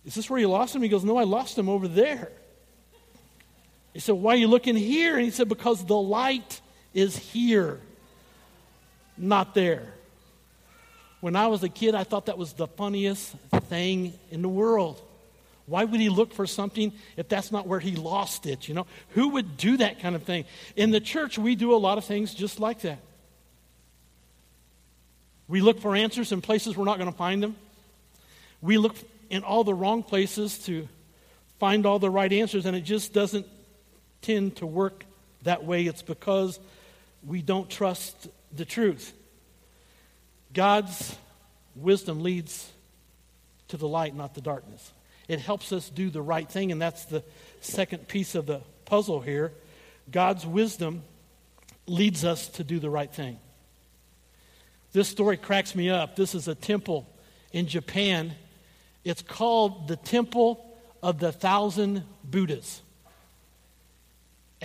Is 0.05 0.15
this 0.15 0.29
where 0.29 0.39
you 0.39 0.47
lost 0.47 0.73
them? 0.73 0.81
He 0.81 0.89
goes, 0.89 1.03
No, 1.03 1.17
I 1.17 1.23
lost 1.23 1.55
them 1.55 1.69
over 1.69 1.87
there. 1.87 2.31
He 3.93 3.99
said, 3.99 4.15
Why 4.15 4.33
are 4.33 4.37
you 4.37 4.47
looking 4.47 4.75
here? 4.75 5.15
And 5.15 5.25
he 5.25 5.31
said, 5.31 5.49
Because 5.49 5.83
the 5.85 5.95
light 5.95 6.61
is 6.93 7.17
here, 7.17 7.81
not 9.17 9.53
there. 9.53 9.94
When 11.25 11.35
I 11.35 11.47
was 11.47 11.63
a 11.63 11.69
kid, 11.69 11.95
I 11.95 12.03
thought 12.03 12.27
that 12.27 12.37
was 12.37 12.53
the 12.53 12.67
funniest 12.67 13.31
thing 13.61 14.13
in 14.29 14.43
the 14.43 14.47
world. 14.47 15.01
Why 15.65 15.83
would 15.83 15.99
he 15.99 16.07
look 16.07 16.31
for 16.31 16.45
something 16.45 16.93
if 17.17 17.27
that's 17.27 17.51
not 17.51 17.65
where 17.65 17.79
he 17.79 17.95
lost 17.95 18.45
it? 18.45 18.67
You 18.67 18.75
know, 18.75 18.85
who 19.15 19.29
would 19.29 19.57
do 19.57 19.77
that 19.77 20.01
kind 20.01 20.15
of 20.15 20.21
thing? 20.21 20.45
In 20.75 20.91
the 20.91 20.99
church, 20.99 21.39
we 21.39 21.55
do 21.55 21.73
a 21.73 21.77
lot 21.81 21.97
of 21.97 22.05
things 22.05 22.35
just 22.35 22.59
like 22.59 22.81
that. 22.81 22.99
We 25.47 25.61
look 25.61 25.81
for 25.81 25.95
answers 25.95 26.31
in 26.31 26.41
places 26.41 26.77
we're 26.77 26.85
not 26.85 26.99
going 26.99 27.11
to 27.11 27.17
find 27.17 27.41
them. 27.41 27.55
We 28.61 28.77
look 28.77 28.95
in 29.31 29.41
all 29.41 29.63
the 29.63 29.73
wrong 29.73 30.03
places 30.03 30.59
to 30.65 30.87
find 31.57 31.87
all 31.87 31.97
the 31.97 32.11
right 32.11 32.31
answers, 32.31 32.67
and 32.67 32.77
it 32.77 32.81
just 32.81 33.13
doesn't 33.13 33.47
tend 34.21 34.57
to 34.57 34.67
work 34.67 35.03
that 35.41 35.65
way. 35.65 35.87
It's 35.87 36.03
because 36.03 36.59
we 37.25 37.41
don't 37.41 37.67
trust 37.67 38.27
the 38.55 38.63
truth. 38.63 39.11
God's 40.55 41.15
wisdom 41.75 42.23
leads 42.23 42.71
to 43.67 43.77
the 43.77 43.87
light, 43.87 44.15
not 44.15 44.33
the 44.33 44.41
darkness. 44.41 44.91
It 45.27 45.39
helps 45.39 45.73
us 45.73 45.89
do 45.89 46.09
the 46.09 46.21
right 46.21 46.49
thing, 46.49 46.71
and 46.71 46.81
that's 46.81 47.05
the 47.05 47.23
second 47.59 48.07
piece 48.07 48.35
of 48.35 48.45
the 48.45 48.61
puzzle 48.85 49.19
here. 49.19 49.51
God's 50.09 50.45
wisdom 50.45 51.03
leads 51.87 52.23
us 52.23 52.47
to 52.49 52.63
do 52.63 52.79
the 52.79 52.89
right 52.89 53.13
thing. 53.13 53.37
This 54.93 55.09
story 55.09 55.35
cracks 55.35 55.75
me 55.75 55.89
up. 55.89 56.15
This 56.15 56.33
is 56.33 56.47
a 56.47 56.55
temple 56.55 57.05
in 57.51 57.67
Japan. 57.67 58.33
It's 59.03 59.21
called 59.21 59.89
the 59.89 59.97
Temple 59.97 60.65
of 61.03 61.19
the 61.19 61.33
Thousand 61.33 62.03
Buddhas. 62.23 62.81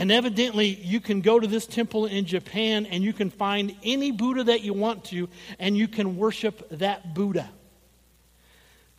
And 0.00 0.10
evidently, 0.10 0.68
you 0.68 0.98
can 0.98 1.20
go 1.20 1.38
to 1.38 1.46
this 1.46 1.66
temple 1.66 2.06
in 2.06 2.24
Japan 2.24 2.86
and 2.86 3.04
you 3.04 3.12
can 3.12 3.28
find 3.28 3.76
any 3.82 4.12
Buddha 4.12 4.44
that 4.44 4.62
you 4.62 4.72
want 4.72 5.04
to, 5.04 5.28
and 5.58 5.76
you 5.76 5.88
can 5.88 6.16
worship 6.16 6.66
that 6.70 7.12
Buddha. 7.12 7.50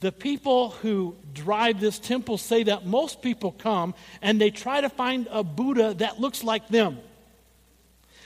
The 0.01 0.11
people 0.11 0.69
who 0.69 1.15
drive 1.33 1.79
this 1.79 1.97
temple 1.97 2.37
say 2.37 2.61
that 2.63 2.85
most 2.85 3.23
people 3.23 3.51
come 3.51 3.95
and 4.21 4.39
they 4.39 4.51
try 4.51 4.79
to 4.79 4.89
find 4.89 5.27
a 5.31 5.43
Buddha 5.43 5.95
that 5.95 6.19
looks 6.19 6.43
like 6.43 6.67
them. 6.67 6.99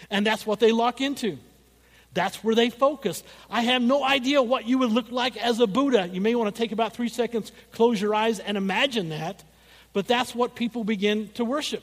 And 0.10 0.28
that's 0.28 0.46
what 0.46 0.60
they 0.60 0.74
lock 0.74 1.00
into. 1.00 1.38
That's 2.14 2.44
where 2.44 2.56
they 2.56 2.70
focus. 2.70 3.24
I 3.50 3.62
have 3.62 3.84
no 3.84 4.04
idea 4.04 4.44
what 4.44 4.68
you 4.68 4.80
would 4.80 4.92
look 4.92 5.12
like 5.12 5.38
as 5.38 5.62
a 5.62 5.68
Buddha. 5.68 6.10
You 6.12 6.20
may 6.20 6.36
want 6.36 6.54
to 6.54 6.62
take 6.62 6.74
about 6.74 6.94
three 6.94 7.08
seconds, 7.08 7.54
close 7.72 8.02
your 8.02 8.14
eyes, 8.14 8.40
and 8.40 8.58
imagine 8.58 9.08
that. 9.10 9.46
But 9.94 10.08
that's 10.08 10.36
what 10.36 10.56
people 10.56 10.84
begin 10.84 11.30
to 11.36 11.46
worship. 11.46 11.82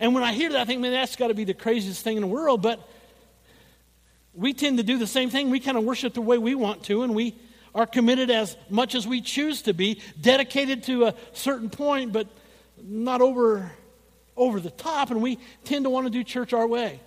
And 0.00 0.14
when 0.14 0.22
I 0.22 0.32
hear 0.32 0.50
that, 0.50 0.60
I 0.60 0.64
think, 0.64 0.80
man, 0.80 0.92
that's 0.92 1.16
got 1.16 1.28
to 1.28 1.34
be 1.34 1.44
the 1.44 1.54
craziest 1.54 2.02
thing 2.02 2.16
in 2.16 2.22
the 2.22 2.28
world. 2.28 2.62
But 2.62 2.80
we 4.34 4.52
tend 4.52 4.78
to 4.78 4.84
do 4.84 4.98
the 4.98 5.06
same 5.06 5.30
thing. 5.30 5.50
We 5.50 5.60
kind 5.60 5.76
of 5.76 5.84
worship 5.84 6.14
the 6.14 6.20
way 6.20 6.38
we 6.38 6.54
want 6.54 6.84
to, 6.84 7.02
and 7.02 7.14
we 7.14 7.34
are 7.74 7.86
committed 7.86 8.30
as 8.30 8.56
much 8.70 8.94
as 8.94 9.06
we 9.06 9.20
choose 9.20 9.62
to 9.62 9.74
be, 9.74 10.00
dedicated 10.20 10.84
to 10.84 11.06
a 11.06 11.14
certain 11.32 11.70
point, 11.70 12.12
but 12.12 12.28
not 12.82 13.20
over, 13.20 13.72
over 14.36 14.60
the 14.60 14.70
top. 14.70 15.10
And 15.10 15.20
we 15.20 15.38
tend 15.64 15.84
to 15.84 15.90
want 15.90 16.06
to 16.06 16.10
do 16.10 16.22
church 16.22 16.52
our 16.52 16.66
way. 16.66 17.00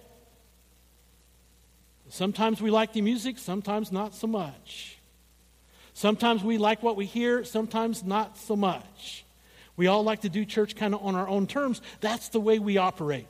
Sometimes 2.10 2.62
we 2.62 2.72
like 2.72 2.92
the 2.92 3.02
music, 3.02 3.38
sometimes 3.38 3.92
not 3.92 4.14
so 4.14 4.28
much. 4.28 4.98
Sometimes 5.94 6.44
we 6.44 6.58
like 6.58 6.84
what 6.84 6.98
we 6.98 7.06
hear, 7.06 7.46
sometimes 7.46 8.04
not 8.04 8.38
so 8.38 8.56
much. 8.56 9.24
We 9.78 9.88
all 9.88 10.04
like 10.04 10.22
to 10.22 10.30
do 10.30 10.46
church 10.46 10.76
kind 10.76 10.94
of 10.94 11.04
on 11.04 11.16
our 11.16 11.28
own 11.28 11.48
terms. 11.48 11.82
That's 12.02 12.30
the 12.30 12.40
way 12.40 12.60
we 12.60 12.78
operate. 12.78 13.28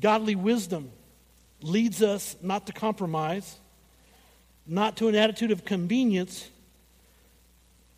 Godly 0.00 0.34
wisdom 0.34 0.90
leads 1.60 2.02
us 2.02 2.36
not 2.42 2.66
to 2.66 2.72
compromise, 2.72 3.58
not 4.66 4.96
to 4.96 5.08
an 5.08 5.14
attitude 5.14 5.50
of 5.50 5.64
convenience, 5.64 6.48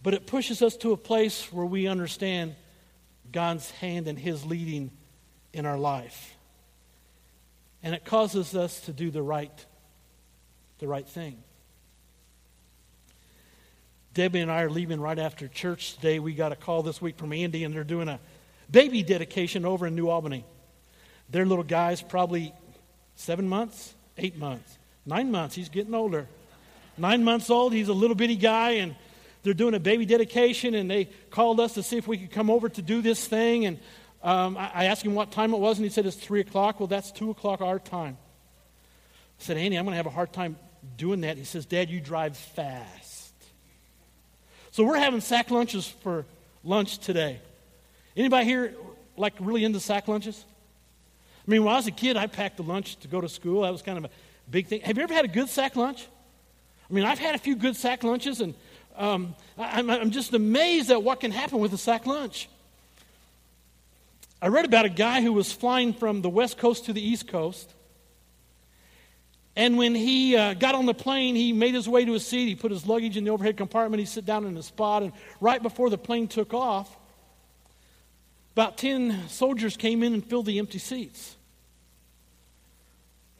but 0.02 0.14
it 0.14 0.26
pushes 0.26 0.62
us 0.62 0.76
to 0.78 0.92
a 0.92 0.96
place 0.96 1.52
where 1.52 1.66
we 1.66 1.86
understand 1.86 2.54
God's 3.32 3.70
hand 3.72 4.06
and 4.08 4.18
His 4.18 4.44
leading 4.44 4.90
in 5.52 5.66
our 5.66 5.78
life. 5.78 6.36
And 7.82 7.94
it 7.94 8.04
causes 8.04 8.54
us 8.54 8.80
to 8.82 8.92
do 8.92 9.10
the 9.10 9.22
right, 9.22 9.66
the 10.78 10.88
right 10.88 11.08
thing. 11.08 11.42
Debbie 14.16 14.40
and 14.40 14.50
I 14.50 14.62
are 14.62 14.70
leaving 14.70 14.98
right 14.98 15.18
after 15.18 15.46
church 15.46 15.96
today. 15.96 16.20
We 16.20 16.32
got 16.32 16.50
a 16.50 16.56
call 16.56 16.82
this 16.82 17.02
week 17.02 17.18
from 17.18 17.34
Andy, 17.34 17.64
and 17.64 17.74
they're 17.74 17.84
doing 17.84 18.08
a 18.08 18.18
baby 18.70 19.02
dedication 19.02 19.66
over 19.66 19.86
in 19.86 19.94
New 19.94 20.08
Albany. 20.08 20.42
Their 21.28 21.44
little 21.44 21.62
guy's 21.62 22.00
probably 22.00 22.54
seven 23.16 23.46
months, 23.46 23.94
eight 24.16 24.38
months, 24.38 24.78
nine 25.04 25.30
months. 25.30 25.54
He's 25.54 25.68
getting 25.68 25.94
older. 25.94 26.26
Nine 26.96 27.24
months 27.24 27.50
old. 27.50 27.74
He's 27.74 27.88
a 27.88 27.92
little 27.92 28.16
bitty 28.16 28.36
guy, 28.36 28.70
and 28.70 28.96
they're 29.42 29.52
doing 29.52 29.74
a 29.74 29.78
baby 29.78 30.06
dedication, 30.06 30.74
and 30.74 30.90
they 30.90 31.10
called 31.28 31.60
us 31.60 31.74
to 31.74 31.82
see 31.82 31.98
if 31.98 32.08
we 32.08 32.16
could 32.16 32.30
come 32.30 32.48
over 32.48 32.70
to 32.70 32.80
do 32.80 33.02
this 33.02 33.28
thing. 33.28 33.66
And 33.66 33.78
um, 34.22 34.56
I, 34.56 34.70
I 34.74 34.84
asked 34.86 35.02
him 35.02 35.14
what 35.14 35.30
time 35.30 35.52
it 35.52 35.58
was, 35.58 35.76
and 35.76 35.84
he 35.84 35.90
said 35.90 36.06
it's 36.06 36.16
3 36.16 36.40
o'clock. 36.40 36.80
Well, 36.80 36.86
that's 36.86 37.12
2 37.12 37.32
o'clock 37.32 37.60
our 37.60 37.78
time. 37.78 38.16
I 39.38 39.42
said, 39.42 39.58
Andy, 39.58 39.76
I'm 39.76 39.84
going 39.84 39.92
to 39.92 39.98
have 39.98 40.06
a 40.06 40.10
hard 40.10 40.32
time 40.32 40.56
doing 40.96 41.20
that. 41.20 41.36
He 41.36 41.44
says, 41.44 41.66
Dad, 41.66 41.90
you 41.90 42.00
drive 42.00 42.34
fast. 42.34 43.05
So 44.76 44.84
we're 44.84 44.98
having 44.98 45.22
sack 45.22 45.50
lunches 45.50 45.88
for 45.88 46.26
lunch 46.62 46.98
today. 46.98 47.40
Anybody 48.14 48.44
here 48.44 48.74
like 49.16 49.32
really 49.40 49.64
into 49.64 49.80
sack 49.80 50.06
lunches? 50.06 50.44
I 51.48 51.50
mean, 51.50 51.64
when 51.64 51.72
I 51.72 51.78
was 51.78 51.86
a 51.86 51.90
kid, 51.90 52.18
I 52.18 52.26
packed 52.26 52.60
a 52.60 52.62
lunch 52.62 52.96
to 52.96 53.08
go 53.08 53.22
to 53.22 53.28
school. 53.30 53.62
That 53.62 53.72
was 53.72 53.80
kind 53.80 53.96
of 53.96 54.04
a 54.04 54.10
big 54.50 54.66
thing. 54.66 54.82
Have 54.82 54.98
you 54.98 55.02
ever 55.02 55.14
had 55.14 55.24
a 55.24 55.28
good 55.28 55.48
sack 55.48 55.76
lunch? 55.76 56.06
I 56.90 56.92
mean, 56.92 57.06
I've 57.06 57.18
had 57.18 57.34
a 57.34 57.38
few 57.38 57.56
good 57.56 57.74
sack 57.74 58.04
lunches, 58.04 58.42
and 58.42 58.52
um, 58.98 59.34
I, 59.56 59.80
I'm 59.80 60.10
just 60.10 60.34
amazed 60.34 60.90
at 60.90 61.02
what 61.02 61.20
can 61.20 61.30
happen 61.30 61.58
with 61.58 61.72
a 61.72 61.78
sack 61.78 62.04
lunch. 62.04 62.46
I 64.42 64.48
read 64.48 64.66
about 64.66 64.84
a 64.84 64.90
guy 64.90 65.22
who 65.22 65.32
was 65.32 65.50
flying 65.50 65.94
from 65.94 66.20
the 66.20 66.28
West 66.28 66.58
Coast 66.58 66.84
to 66.84 66.92
the 66.92 67.00
East 67.00 67.28
Coast. 67.28 67.72
And 69.56 69.78
when 69.78 69.94
he 69.94 70.36
uh, 70.36 70.52
got 70.52 70.74
on 70.74 70.84
the 70.84 70.94
plane, 70.94 71.34
he 71.34 71.54
made 71.54 71.74
his 71.74 71.88
way 71.88 72.04
to 72.04 72.14
a 72.14 72.20
seat. 72.20 72.46
He 72.46 72.54
put 72.54 72.70
his 72.70 72.86
luggage 72.86 73.16
in 73.16 73.24
the 73.24 73.30
overhead 73.30 73.56
compartment. 73.56 74.00
He 74.00 74.06
sat 74.06 74.26
down 74.26 74.44
in 74.44 74.54
a 74.58 74.62
spot. 74.62 75.02
And 75.02 75.12
right 75.40 75.62
before 75.62 75.88
the 75.88 75.96
plane 75.96 76.28
took 76.28 76.52
off, 76.52 76.94
about 78.52 78.76
10 78.76 79.28
soldiers 79.28 79.76
came 79.76 80.02
in 80.02 80.12
and 80.12 80.24
filled 80.24 80.44
the 80.44 80.58
empty 80.58 80.78
seats. 80.78 81.36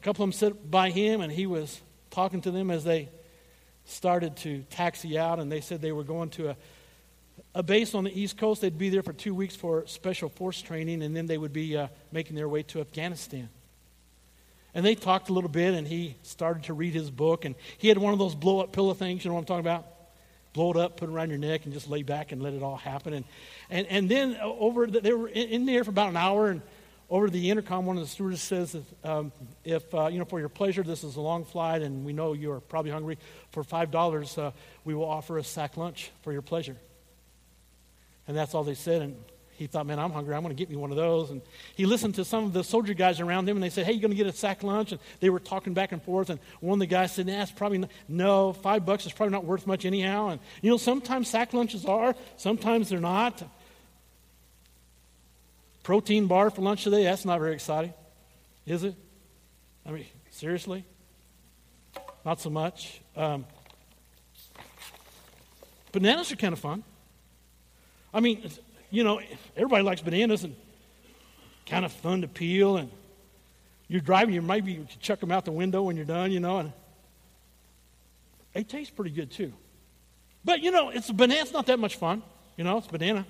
A 0.01 0.05
couple 0.05 0.25
of 0.25 0.31
them 0.31 0.33
sat 0.33 0.71
by 0.71 0.91
him, 0.91 1.21
and 1.21 1.31
he 1.31 1.47
was 1.47 1.81
talking 2.11 2.41
to 2.43 2.51
them 2.51 2.71
as 2.71 2.83
they 2.83 3.11
started 3.85 4.37
to 4.39 4.63
taxi 4.71 5.19
out. 5.19 5.39
And 5.39 5.53
they 5.53 5.61
said 5.61 5.83
they 5.83 5.93
were 5.93 6.05
going 6.05 6.31
to 6.31 6.51
a, 6.51 6.57
a 7.55 7.63
base 7.63 7.95
on 7.95 8.05
the 8.05 8.19
East 8.19 8.39
Coast. 8.39 8.63
They'd 8.63 8.79
be 8.79 8.89
there 8.89 9.03
for 9.03 9.13
two 9.13 9.35
weeks 9.35 9.55
for 9.55 9.87
special 9.87 10.31
force 10.31 10.63
training, 10.63 11.03
and 11.03 11.15
then 11.15 11.27
they 11.27 11.37
would 11.37 11.53
be 11.53 11.77
uh, 11.77 11.89
making 12.11 12.37
their 12.37 12.49
way 12.49 12.63
to 12.65 12.81
Afghanistan. 12.81 13.51
And 14.77 14.85
they 14.85 14.95
talked 14.95 15.31
a 15.31 15.33
little 15.33 15.49
bit, 15.49 15.73
and 15.73 15.89
he 15.89 16.17
started 16.23 16.65
to 16.65 16.75
read 16.75 16.93
his 16.93 17.11
book. 17.11 17.47
And 17.47 17.55
he 17.79 17.89
had 17.89 17.97
one 17.97 18.13
of 18.13 18.19
those 18.19 18.35
blow 18.35 18.61
up 18.61 18.73
pillow 18.73 18.93
things, 18.93 19.25
you 19.25 19.31
know 19.31 19.35
what 19.35 19.41
I'm 19.41 19.47
talking 19.47 19.65
about? 19.65 19.87
Blow 20.53 20.71
it 20.71 20.77
up, 20.77 20.99
put 20.99 21.09
it 21.09 21.13
around 21.13 21.31
your 21.31 21.39
neck, 21.39 21.65
and 21.65 21.73
just 21.73 21.89
lay 21.89 22.03
back 22.03 22.31
and 22.31 22.43
let 22.43 22.53
it 22.53 22.63
all 22.63 22.77
happen. 22.77 23.15
And, 23.15 23.25
and, 23.71 23.87
and 23.87 24.07
then 24.07 24.37
over, 24.43 24.87
the, 24.87 25.01
they 25.01 25.15
were 25.15 25.29
in 25.29 25.65
there 25.65 25.83
for 25.83 25.89
about 25.89 26.11
an 26.11 26.19
hour, 26.19 26.51
and 26.51 26.61
over 27.09 27.31
the 27.31 27.51
intercom, 27.51 27.87
one 27.87 27.97
of 27.97 28.03
the 28.03 28.09
stewards 28.09 28.43
says, 28.43 28.77
um, 29.03 29.33
if, 29.65 29.95
uh, 29.95 30.09
you 30.09 30.19
know, 30.19 30.27
for 30.27 30.41
your 30.41 30.51
pleasure, 30.51 30.83
this 30.83 31.05
is 31.05 31.17
a 31.17 31.23
long 31.23 31.47
flight, 31.47 31.81
and 31.81 32.05
we 32.05 32.13
know 32.13 32.35
you 32.35 32.53
are 32.53 32.61
probably 32.61 32.91
hungry, 32.91 33.17
for 33.53 33.65
$5, 33.65 34.37
uh, 34.39 34.51
we 34.85 34.95
will 34.95 35.09
offer 35.09 35.39
a 35.39 35.45
sack 35.45 35.79
lunch 35.79 36.11
for 36.21 36.35
your 36.35 36.43
pleasure. 36.43 36.77
And 38.29 38.37
that's 38.37 38.55
all 38.55 38.63
they 38.63 38.75
said. 38.75 39.01
And 39.01 39.17
he 39.57 39.67
thought, 39.67 39.87
man, 39.87 39.99
I'm 39.99 40.11
hungry. 40.11 40.35
I'm 40.35 40.43
going 40.43 40.55
to 40.55 40.59
get 40.59 40.69
me 40.69 40.77
one 40.77 40.91
of 40.91 40.97
those. 40.97 41.31
And 41.31 41.41
he 41.75 41.87
listened 41.87 42.17
to 42.17 42.25
some 42.25 42.45
of 42.45 42.53
the 42.53 42.63
soldier 42.63 42.95
guys 42.95 43.21
around 43.21 43.49
him, 43.49 43.57
and 43.57 43.63
they 43.63 43.71
said, 43.71 43.87
hey, 43.87 43.93
you 43.93 44.01
going 44.01 44.11
to 44.11 44.17
get 44.17 44.27
a 44.27 44.33
sack 44.33 44.63
lunch? 44.63 44.93
And 44.93 45.01
they 45.21 45.31
were 45.31 45.41
talking 45.41 45.73
back 45.75 45.93
and 45.93 46.03
forth. 46.03 46.31
And 46.31 46.39
one 46.61 46.77
of 46.77 46.81
the 46.81 46.87
guys 46.87 47.13
said, 47.13 47.27
nah, 47.27 47.43
it's 47.43 47.51
probably 47.51 47.79
not, 47.79 47.91
no, 48.09 48.53
five 48.53 48.85
bucks 48.85 49.07
is 49.07 49.13
probably 49.13 49.33
not 49.33 49.45
worth 49.45 49.67
much 49.67 49.85
anyhow. 49.85 50.29
And, 50.29 50.41
you 50.61 50.71
know, 50.71 50.77
sometimes 50.77 51.29
sack 51.29 51.55
lunches 51.55 51.85
are, 51.87 52.15
sometimes 52.37 52.89
they're 52.89 53.01
not. 53.01 53.43
Protein 55.83 56.27
bar 56.27 56.51
for 56.51 56.63
lunch 56.63 56.85
today, 56.85 57.05
that's 57.05 57.25
not 57.25 57.39
very 57.39 57.55
exciting, 57.55 57.95
is 58.67 58.83
it? 58.83 58.95
I 59.87 59.93
mean, 59.93 60.07
seriously? 60.31 60.85
Not 62.25 62.41
so 62.41 62.51
much. 62.51 63.01
Um, 63.17 63.47
bananas 65.93 66.33
are 66.33 66.37
kind 66.37 66.53
of 66.53 66.59
fun. 66.59 66.83
I 68.13 68.19
mean, 68.19 68.51
you 68.97 69.05
know, 69.05 69.21
everybody 69.55 69.83
likes 69.83 70.01
bananas 70.01 70.43
and 70.45 70.57
kind 71.67 71.85
of 71.85 71.93
fun 71.93 72.23
to 72.23 72.29
peel. 72.29 72.79
And 72.79 72.91
you're 73.89 74.01
driving, 74.01 74.35
you 74.35 74.41
maybe 74.41 74.73
you 74.73 74.87
chuck 75.01 75.21
them 75.21 75.31
out 75.31 75.45
the 75.45 75.53
window 75.53 75.83
when 75.83 75.97
you're 75.97 76.07
done, 76.07 76.33
you 76.33 76.41
know, 76.41 76.61
and 76.61 76.73
they 78.55 78.63
taste 78.63 78.97
pretty 78.97 79.11
good 79.11 79.31
too. 79.31 79.53
But 80.47 80.63
you 80.63 80.71
know, 80.71 80.89
it's 80.89 81.11
a 81.11 81.13
banana. 81.13 81.43
It's 81.43 81.53
not 81.53 81.67
that 81.67 81.79
much 81.79 81.97
fun. 81.97 82.23
You 82.57 82.65
know, 82.65 82.79
it's 82.79 82.87
banana. 82.87 83.27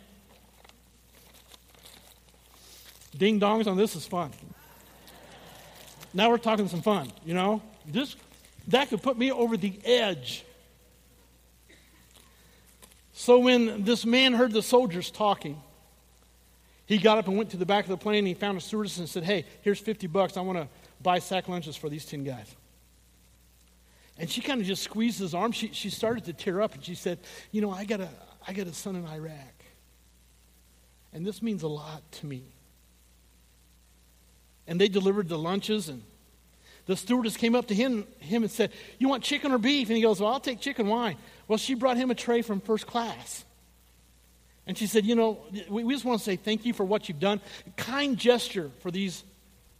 Ding 3.16 3.40
dongs 3.40 3.66
on 3.66 3.76
this 3.76 3.96
is 3.96 4.06
fun. 4.06 4.30
Now 6.14 6.30
we're 6.30 6.38
talking 6.38 6.68
some 6.68 6.82
fun. 6.82 7.10
You 7.24 7.34
know, 7.34 7.60
this 7.88 8.14
that 8.68 8.88
could 8.88 9.02
put 9.02 9.18
me 9.18 9.32
over 9.32 9.56
the 9.56 9.80
edge 9.84 10.44
so 13.18 13.38
when 13.38 13.82
this 13.84 14.04
man 14.04 14.34
heard 14.34 14.52
the 14.52 14.60
soldiers 14.60 15.10
talking, 15.10 15.58
he 16.84 16.98
got 16.98 17.16
up 17.16 17.28
and 17.28 17.38
went 17.38 17.48
to 17.52 17.56
the 17.56 17.64
back 17.64 17.84
of 17.84 17.88
the 17.88 17.96
plane 17.96 18.18
and 18.18 18.28
he 18.28 18.34
found 18.34 18.58
a 18.58 18.60
stewardess 18.60 18.98
and 18.98 19.08
said, 19.08 19.24
Hey, 19.24 19.46
here's 19.62 19.78
50 19.78 20.06
bucks. 20.06 20.36
I 20.36 20.42
want 20.42 20.58
to 20.58 20.68
buy 21.02 21.18
sack 21.18 21.48
lunches 21.48 21.76
for 21.76 21.88
these 21.88 22.04
10 22.04 22.24
guys. 22.24 22.54
And 24.18 24.28
she 24.28 24.42
kind 24.42 24.60
of 24.60 24.66
just 24.66 24.82
squeezed 24.82 25.18
his 25.18 25.32
arm. 25.32 25.52
She, 25.52 25.72
she 25.72 25.88
started 25.88 26.26
to 26.26 26.34
tear 26.34 26.60
up 26.60 26.74
and 26.74 26.84
she 26.84 26.94
said, 26.94 27.18
You 27.52 27.62
know, 27.62 27.70
I 27.70 27.86
got, 27.86 28.00
a, 28.02 28.08
I 28.46 28.52
got 28.52 28.66
a 28.66 28.74
son 28.74 28.96
in 28.96 29.06
Iraq. 29.06 29.64
And 31.14 31.26
this 31.26 31.40
means 31.40 31.62
a 31.62 31.68
lot 31.68 32.02
to 32.12 32.26
me. 32.26 32.44
And 34.66 34.78
they 34.78 34.88
delivered 34.88 35.30
the 35.30 35.38
lunches 35.38 35.88
and 35.88 36.02
the 36.86 36.96
stewardess 36.96 37.36
came 37.36 37.54
up 37.54 37.66
to 37.66 37.74
him, 37.74 38.06
him 38.20 38.42
and 38.42 38.50
said, 38.50 38.72
You 38.98 39.08
want 39.08 39.24
chicken 39.24 39.52
or 39.52 39.58
beef? 39.58 39.88
And 39.88 39.96
he 39.96 40.02
goes, 40.02 40.20
Well, 40.20 40.32
I'll 40.32 40.40
take 40.40 40.60
chicken. 40.60 40.86
Why? 40.86 41.16
Well, 41.48 41.58
she 41.58 41.74
brought 41.74 41.96
him 41.96 42.10
a 42.10 42.14
tray 42.14 42.42
from 42.42 42.60
first 42.60 42.86
class. 42.86 43.44
And 44.68 44.78
she 44.78 44.86
said, 44.86 45.04
You 45.04 45.16
know, 45.16 45.38
we, 45.68 45.82
we 45.82 45.94
just 45.94 46.04
want 46.04 46.20
to 46.20 46.24
say 46.24 46.36
thank 46.36 46.64
you 46.64 46.72
for 46.72 46.84
what 46.84 47.08
you've 47.08 47.20
done. 47.20 47.40
Kind 47.76 48.18
gesture 48.18 48.70
for 48.80 48.92
these, 48.92 49.24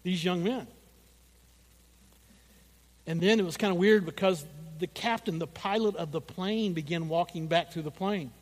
these 0.03 0.25
young 0.25 0.43
men. 0.43 0.67
And 3.07 3.21
then 3.21 3.39
it 3.39 3.45
was 3.45 3.57
kind 3.57 3.73
of 3.73 3.79
weird 3.79 4.05
because 4.05 4.45
the 4.81 4.89
captain, 4.89 5.39
the 5.39 5.47
pilot 5.47 5.95
of 5.95 6.11
the 6.11 6.21
plane, 6.21 6.73
began 6.73 7.09
walking 7.09 7.47
back 7.47 7.73
through 7.73 7.83
the 7.83 7.91
plane. 7.93 8.33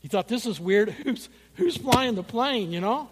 He 0.00 0.08
thought, 0.08 0.26
This 0.26 0.44
is 0.44 0.58
weird. 0.58 0.90
Who's, 1.04 1.28
who's 1.54 1.76
flying 1.76 2.16
the 2.16 2.24
plane, 2.24 2.72
you 2.72 2.80
know? 2.80 3.08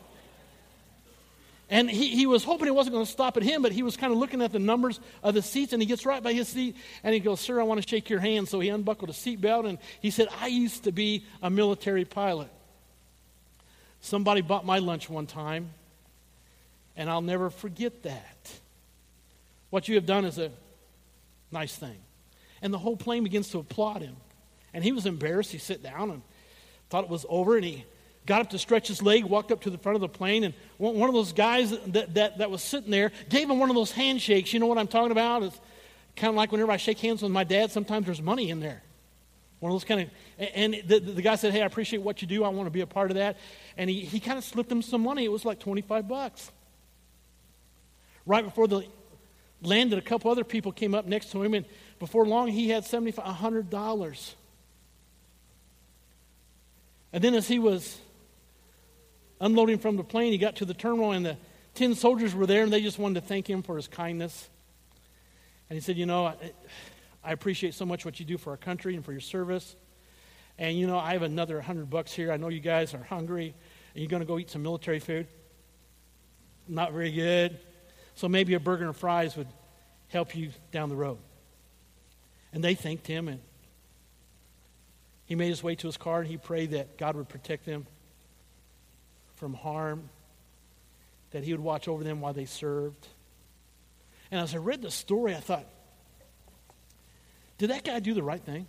And 1.71 1.89
he, 1.89 2.09
he 2.09 2.27
was 2.27 2.43
hoping 2.43 2.67
it 2.67 2.75
wasn't 2.75 2.95
going 2.95 3.07
to 3.07 3.11
stop 3.11 3.37
at 3.37 3.45
him, 3.45 3.63
but 3.63 3.71
he 3.71 3.85
was 3.85 3.97
kind 3.97 4.13
of 4.13 4.19
looking 4.19 4.43
at 4.43 4.51
the 4.51 4.59
numbers 4.59 4.99
of 5.23 5.35
the 5.35 5.43
seats, 5.43 5.73
and 5.73 5.81
he 5.81 5.87
gets 5.87 6.05
right 6.05 6.21
by 6.21 6.33
his 6.33 6.49
seat, 6.49 6.77
and 7.05 7.15
he 7.15 7.21
goes, 7.21 7.41
Sir, 7.41 7.61
I 7.61 7.63
want 7.63 7.81
to 7.81 7.89
shake 7.89 8.11
your 8.11 8.19
hand. 8.19 8.49
So 8.49 8.59
he 8.59 8.69
unbuckled 8.71 9.09
a 9.09 9.13
seatbelt, 9.13 9.69
and 9.69 9.79
he 10.01 10.11
said, 10.11 10.27
I 10.41 10.49
used 10.49 10.85
to 10.85 10.93
be 10.93 11.25
a 11.41 11.49
military 11.49 12.05
pilot. 12.05 12.49
Somebody 14.01 14.41
bought 14.41 14.67
my 14.67 14.79
lunch 14.79 15.09
one 15.09 15.27
time, 15.27 15.71
and 16.97 17.09
I'll 17.09 17.23
never 17.23 17.51
forget 17.51 18.03
that. 18.03 18.53
What 19.71 19.87
you 19.87 19.95
have 19.95 20.07
done 20.07 20.25
is 20.25 20.39
a 20.39 20.51
nice 21.53 21.77
thing. 21.77 21.99
And 22.63 22.75
the 22.75 22.79
whole 22.79 22.97
plane 22.97 23.23
begins 23.23 23.49
to 23.51 23.59
applaud 23.59 24.03
him. 24.03 24.17
And 24.75 24.83
he 24.83 24.91
was 24.91 25.07
embarrassed. 25.07 25.53
He 25.53 25.59
sat 25.59 25.85
down, 25.85 26.11
and 26.11 26.23
thought 26.89 27.05
it 27.05 27.11
was 27.11 27.25
over, 27.29 27.55
and 27.57 27.65
he 27.65 27.85
got 28.27 28.43
up 28.43 28.51
to 28.51 28.59
stretch 28.59 28.89
his 28.89 29.03
leg, 29.03 29.25
walked 29.25 29.51
up 29.51 29.63
to 29.63 29.71
the 29.71 29.79
front 29.79 29.97
of 29.97 30.01
the 30.01 30.09
plane, 30.09 30.45
and 30.45 30.55
one 30.79 31.09
of 31.09 31.15
those 31.15 31.33
guys 31.33 31.71
that, 31.89 32.15
that, 32.15 32.39
that 32.39 32.51
was 32.51 32.63
sitting 32.63 32.91
there 32.91 33.13
gave 33.29 33.51
him 33.51 33.59
one 33.59 33.71
of 33.71 33.77
those 33.77 33.93
handshakes. 33.93 34.53
You 34.53 34.61
know 34.61 34.67
what 34.67 34.79
I'm 34.79 34.87
talking 34.87 35.13
about? 35.13 35.43
It's 35.43 35.61
kind 36.17 36.29
of 36.29 36.37
like 36.37 36.53
whenever 36.53 36.71
I 36.71 36.77
shake 36.77 36.99
hands 36.99 37.23
with 37.23 37.33
my 37.33 37.45
dad, 37.45 37.71
sometimes 37.71 38.07
there's 38.07 38.23
money 38.23 38.51
in 38.51 38.61
there. 38.61 38.83
One 39.61 39.73
of 39.73 39.75
those 39.75 39.85
kind 39.85 40.01
of, 40.03 40.09
and 40.55 40.75
the, 40.87 41.01
the 41.01 41.23
guy 41.23 41.37
said, 41.37 41.53
Hey, 41.53 41.63
I 41.63 41.67
appreciate 41.67 42.03
what 42.03 42.23
you 42.23 42.29
do. 42.29 42.45
I 42.45 42.49
want 42.49 42.67
to 42.67 42.71
be 42.71 42.81
a 42.81 42.87
part 42.87 43.11
of 43.11 43.17
that. 43.17 43.37
And 43.77 43.91
he, 43.91 44.01
he 44.01 44.19
kind 44.21 44.39
of 44.39 44.45
slipped 44.45 44.73
him 44.73 44.81
some 44.81 45.03
money. 45.03 45.25
It 45.25 45.33
was 45.33 45.45
like 45.45 45.59
25 45.59 46.09
bucks. 46.09 46.51
Right 48.25 48.45
before 48.45 48.69
the 48.69 48.87
landed, 49.63 49.99
a 49.99 50.03
couple 50.03 50.31
other 50.31 50.45
people 50.45 50.73
came 50.73 50.95
up 50.95 51.07
next 51.07 51.33
to 51.33 51.43
him, 51.43 51.55
and 51.55 51.67
before 51.99 52.27
long, 52.27 52.49
he 52.49 52.69
had 52.71 52.85
$7,500. 52.85 53.69
$100. 53.69 54.35
And 57.13 57.25
then 57.25 57.35
as 57.35 57.49
he 57.49 57.59
was 57.59 57.99
unloading 59.41 59.79
from 59.79 59.97
the 59.97 60.05
plane, 60.05 60.33
he 60.33 60.39
got 60.39 60.57
to 60.57 60.65
the 60.65 60.75
terminal, 60.75 61.13
and 61.13 61.25
the 61.25 61.37
10 61.75 61.95
soldiers 61.95 62.35
were 62.35 62.47
there, 62.47 62.63
and 62.63 62.73
they 62.73 62.83
just 62.83 62.99
wanted 62.99 63.21
to 63.21 63.27
thank 63.27 63.49
him 63.49 63.63
for 63.63 63.77
his 63.77 63.89
kindness. 63.89 64.49
And 65.69 65.77
he 65.77 65.81
said, 65.81 65.97
You 65.97 66.07
know, 66.07 66.27
I, 66.27 66.37
I 67.25 67.33
appreciate 67.33 67.75
so 67.75 67.87
much 67.87 68.05
what 68.05 68.21
you 68.21 68.27
do 68.27 68.39
for 68.39 68.51
our 68.51 68.57
country 68.57 68.95
and 68.95 69.05
for 69.05 69.13
your 69.13 69.21
service. 69.21 69.77
And, 70.59 70.77
you 70.77 70.87
know, 70.87 70.99
I 70.99 71.15
have 71.15 71.23
another 71.23 71.57
100 71.57 71.89
bucks 71.89 72.13
here. 72.13 72.31
I 72.31 72.37
know 72.37 72.49
you 72.49 72.61
guys 72.61 72.93
are 72.93 73.03
hungry, 73.03 73.55
and 73.95 74.03
you're 74.03 74.11
going 74.11 74.21
to 74.21 74.27
go 74.27 74.39
eat 74.39 74.51
some 74.51 74.63
military 74.63 74.99
food. 74.99 75.27
Not 76.69 76.93
very 76.93 77.11
good. 77.11 77.59
So 78.15 78.29
maybe 78.29 78.55
a 78.55 78.61
burger 78.61 78.85
and 78.85 78.95
fries 78.95 79.37
would 79.37 79.49
help 80.09 80.37
you 80.37 80.51
down 80.71 80.91
the 80.91 80.97
road. 80.97 81.19
And 82.53 82.63
they 82.63 82.75
thanked 82.75 83.07
him, 83.07 83.29
and 83.29 83.41
he 85.25 85.35
made 85.35 85.49
his 85.49 85.63
way 85.63 85.77
to 85.77 85.87
his 85.87 85.97
car, 85.97 86.21
and 86.21 86.29
he 86.29 86.37
prayed 86.37 86.73
that 86.73 86.99
God 86.99 87.17
would 87.17 87.29
protect 87.29 87.65
them 87.65 87.87
from 89.41 89.55
harm, 89.55 90.11
that 91.31 91.43
he 91.43 91.53
would 91.53 91.63
watch 91.63 91.89
over 91.89 92.05
them 92.05 92.21
while 92.21 92.35
they 92.35 92.45
served. 92.45 93.09
And 94.31 94.39
as 94.39 94.55
I 94.55 94.59
read 94.59 94.83
the 94.83 94.91
story, 94.91 95.35
I 95.35 95.41
thought, 95.41 95.65
did 97.57 97.71
that 97.71 97.83
guy 97.83 97.99
do 98.01 98.13
the 98.13 98.23
right 98.23 98.41
thing? 98.41 98.67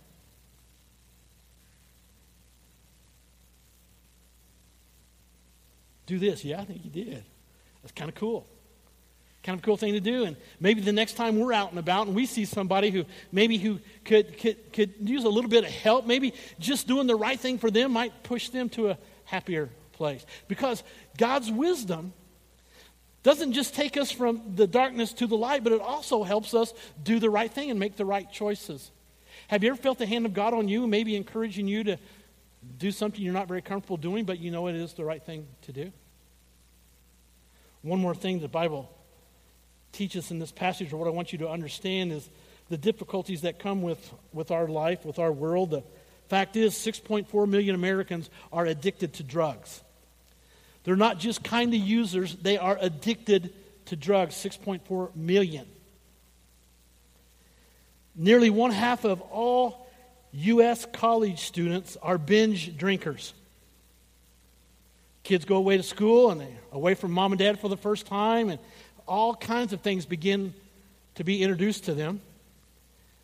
Do 6.06 6.18
this. 6.18 6.42
Yeah, 6.42 6.62
I 6.62 6.64
think 6.64 6.80
he 6.80 6.88
did. 6.88 7.22
That's 7.82 7.92
kind 7.92 8.08
of 8.08 8.14
cool. 8.14 8.46
Kind 9.42 9.58
of 9.58 9.64
cool 9.64 9.76
thing 9.76 9.92
to 9.92 10.00
do. 10.00 10.24
And 10.24 10.36
maybe 10.58 10.80
the 10.80 10.92
next 10.92 11.14
time 11.14 11.38
we're 11.38 11.52
out 11.52 11.68
and 11.70 11.78
about 11.78 12.06
and 12.06 12.16
we 12.16 12.24
see 12.24 12.46
somebody 12.46 12.90
who 12.90 13.04
maybe 13.30 13.58
who 13.58 13.78
could, 14.06 14.38
could, 14.38 14.72
could 14.72 14.94
use 15.00 15.24
a 15.24 15.28
little 15.28 15.50
bit 15.50 15.64
of 15.64 15.70
help, 15.70 16.06
maybe 16.06 16.32
just 16.58 16.86
doing 16.86 17.06
the 17.06 17.16
right 17.16 17.38
thing 17.38 17.58
for 17.58 17.70
them 17.70 17.92
might 17.92 18.22
push 18.22 18.48
them 18.48 18.70
to 18.70 18.90
a 18.90 18.98
happier 19.24 19.68
place. 20.02 20.26
Because 20.48 20.82
God's 21.16 21.48
wisdom 21.48 22.12
doesn't 23.22 23.52
just 23.52 23.72
take 23.72 23.96
us 23.96 24.10
from 24.10 24.56
the 24.56 24.66
darkness 24.66 25.12
to 25.12 25.28
the 25.28 25.36
light, 25.36 25.62
but 25.62 25.72
it 25.72 25.80
also 25.80 26.24
helps 26.24 26.54
us 26.54 26.74
do 27.00 27.20
the 27.20 27.30
right 27.30 27.52
thing 27.52 27.70
and 27.70 27.78
make 27.78 27.94
the 27.94 28.04
right 28.04 28.28
choices. 28.32 28.90
Have 29.46 29.62
you 29.62 29.70
ever 29.70 29.80
felt 29.80 29.98
the 29.98 30.06
hand 30.06 30.26
of 30.26 30.34
God 30.34 30.54
on 30.54 30.66
you, 30.66 30.88
maybe 30.88 31.14
encouraging 31.14 31.68
you 31.68 31.84
to 31.84 31.98
do 32.78 32.90
something 32.90 33.22
you're 33.22 33.32
not 33.32 33.46
very 33.46 33.62
comfortable 33.62 33.96
doing, 33.96 34.24
but 34.24 34.40
you 34.40 34.50
know 34.50 34.66
it 34.66 34.74
is 34.74 34.94
the 34.94 35.04
right 35.04 35.22
thing 35.22 35.46
to 35.62 35.72
do? 35.72 35.92
One 37.82 38.00
more 38.00 38.14
thing 38.14 38.40
the 38.40 38.48
Bible 38.48 38.90
teaches 39.92 40.32
in 40.32 40.40
this 40.40 40.50
passage, 40.50 40.92
or 40.92 40.96
what 40.96 41.06
I 41.06 41.12
want 41.12 41.32
you 41.32 41.38
to 41.38 41.48
understand, 41.48 42.10
is 42.10 42.28
the 42.70 42.76
difficulties 42.76 43.42
that 43.42 43.60
come 43.60 43.82
with, 43.82 44.12
with 44.32 44.50
our 44.50 44.66
life, 44.66 45.04
with 45.04 45.20
our 45.20 45.30
world. 45.30 45.70
The 45.70 45.84
fact 46.28 46.56
is, 46.56 46.74
6.4 46.74 47.48
million 47.48 47.76
Americans 47.76 48.30
are 48.52 48.66
addicted 48.66 49.12
to 49.14 49.22
drugs. 49.22 49.80
They're 50.84 50.96
not 50.96 51.18
just 51.18 51.44
kind 51.44 51.72
of 51.72 51.80
users, 51.80 52.34
they 52.36 52.58
are 52.58 52.76
addicted 52.80 53.52
to 53.86 53.96
drugs, 53.96 54.34
6.4 54.34 55.14
million. 55.14 55.66
Nearly 58.14 58.50
one 58.50 58.70
half 58.70 59.04
of 59.04 59.20
all 59.22 59.86
U.S. 60.32 60.86
college 60.92 61.40
students 61.40 61.96
are 62.02 62.18
binge 62.18 62.76
drinkers. 62.76 63.34
Kids 65.22 65.44
go 65.44 65.56
away 65.56 65.76
to 65.76 65.82
school 65.82 66.30
and 66.30 66.40
they're 66.40 66.48
away 66.72 66.94
from 66.94 67.12
mom 67.12 67.32
and 67.32 67.38
dad 67.38 67.60
for 67.60 67.68
the 67.68 67.76
first 67.76 68.06
time, 68.06 68.48
and 68.48 68.58
all 69.06 69.34
kinds 69.34 69.72
of 69.72 69.80
things 69.80 70.04
begin 70.04 70.52
to 71.14 71.24
be 71.24 71.42
introduced 71.42 71.84
to 71.84 71.94
them. 71.94 72.20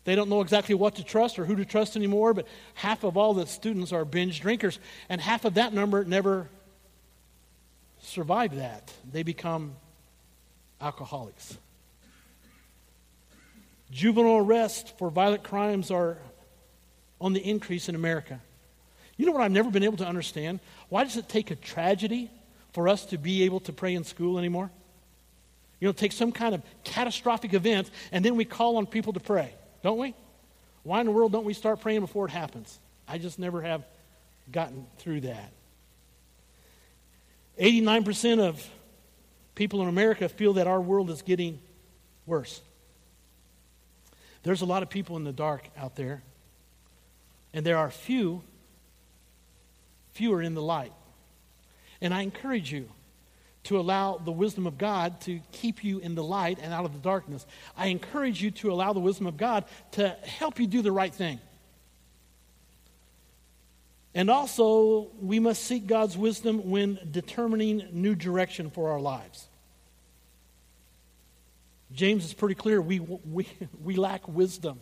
They 0.05 0.15
don't 0.15 0.29
know 0.29 0.41
exactly 0.41 0.75
what 0.75 0.95
to 0.95 1.03
trust 1.03 1.37
or 1.39 1.45
who 1.45 1.55
to 1.55 1.65
trust 1.65 1.95
anymore, 1.95 2.33
but 2.33 2.47
half 2.73 3.03
of 3.03 3.17
all 3.17 3.33
the 3.33 3.45
students 3.45 3.91
are 3.91 4.05
binge 4.05 4.39
drinkers, 4.39 4.79
and 5.09 5.19
half 5.19 5.45
of 5.45 5.55
that 5.55 5.73
number 5.73 6.05
never 6.05 6.47
survive 8.01 8.55
that. 8.55 8.91
They 9.11 9.23
become 9.23 9.75
alcoholics. 10.81 11.57
Juvenile 13.91 14.37
arrests 14.37 14.93
for 14.97 15.09
violent 15.09 15.43
crimes 15.43 15.91
are 15.91 16.17
on 17.19 17.33
the 17.33 17.41
increase 17.41 17.89
in 17.89 17.95
America. 17.95 18.39
You 19.17 19.25
know 19.25 19.31
what 19.33 19.41
I've 19.41 19.51
never 19.51 19.69
been 19.69 19.83
able 19.83 19.97
to 19.97 20.07
understand? 20.07 20.59
Why 20.89 21.03
does 21.03 21.17
it 21.17 21.27
take 21.27 21.51
a 21.51 21.55
tragedy 21.55 22.31
for 22.73 22.87
us 22.87 23.05
to 23.07 23.17
be 23.17 23.43
able 23.43 23.59
to 23.61 23.73
pray 23.73 23.95
in 23.95 24.03
school 24.03 24.37
anymore? 24.37 24.69
You 25.79 25.87
know, 25.87 25.91
take 25.91 26.11
some 26.11 26.31
kind 26.31 26.53
of 26.53 26.61
catastrophic 26.83 27.53
event 27.53 27.89
and 28.11 28.23
then 28.23 28.35
we 28.35 28.45
call 28.45 28.77
on 28.77 28.85
people 28.85 29.13
to 29.13 29.19
pray, 29.19 29.53
don't 29.83 29.97
we? 29.97 30.13
Why 30.83 30.99
in 31.01 31.05
the 31.05 31.11
world 31.11 31.31
don't 31.31 31.45
we 31.45 31.53
start 31.53 31.81
praying 31.81 32.01
before 32.01 32.25
it 32.25 32.31
happens? 32.31 32.79
I 33.07 33.17
just 33.17 33.39
never 33.39 33.61
have 33.61 33.83
gotten 34.51 34.85
through 34.97 35.21
that. 35.21 35.51
89% 37.59 38.39
of 38.39 38.65
people 39.55 39.81
in 39.81 39.89
America 39.89 40.29
feel 40.29 40.53
that 40.53 40.67
our 40.67 40.79
world 40.79 41.09
is 41.09 41.21
getting 41.21 41.59
worse. 42.25 42.61
There's 44.43 44.61
a 44.61 44.65
lot 44.65 44.83
of 44.83 44.89
people 44.89 45.17
in 45.17 45.25
the 45.25 45.33
dark 45.33 45.67
out 45.77 45.95
there, 45.95 46.23
and 47.53 47.65
there 47.65 47.77
are 47.77 47.91
few, 47.91 48.41
fewer 50.13 50.41
in 50.41 50.53
the 50.53 50.61
light. 50.61 50.93
And 52.01 52.13
I 52.13 52.21
encourage 52.21 52.71
you 52.71 52.89
to 53.63 53.77
allow 53.77 54.17
the 54.17 54.31
wisdom 54.31 54.65
of 54.65 54.77
God 54.77 55.19
to 55.21 55.41
keep 55.51 55.83
you 55.83 55.99
in 55.99 56.15
the 56.15 56.23
light 56.23 56.59
and 56.61 56.73
out 56.73 56.85
of 56.85 56.93
the 56.93 56.99
darkness. 56.99 57.45
I 57.75 57.87
encourage 57.87 58.41
you 58.41 58.51
to 58.51 58.71
allow 58.71 58.93
the 58.93 59.01
wisdom 59.01 59.27
of 59.27 59.35
God 59.35 59.65
to 59.91 60.09
help 60.23 60.59
you 60.59 60.67
do 60.67 60.81
the 60.81 60.93
right 60.93 61.13
thing. 61.13 61.39
And 64.15 64.29
also, 64.29 65.09
we 65.21 65.39
must 65.39 65.63
seek 65.63 65.85
God's 65.85 66.17
wisdom 66.17 66.69
when 66.69 66.99
determining 67.11 67.87
new 67.91 68.15
direction 68.15 68.71
for 68.71 68.89
our 68.89 68.99
lives. 68.99 69.47
James 71.91 72.25
is 72.25 72.33
pretty 72.33 72.55
clear 72.55 72.81
we, 72.81 72.99
we, 72.99 73.47
we 73.83 73.95
lack 73.95 74.27
wisdom, 74.27 74.79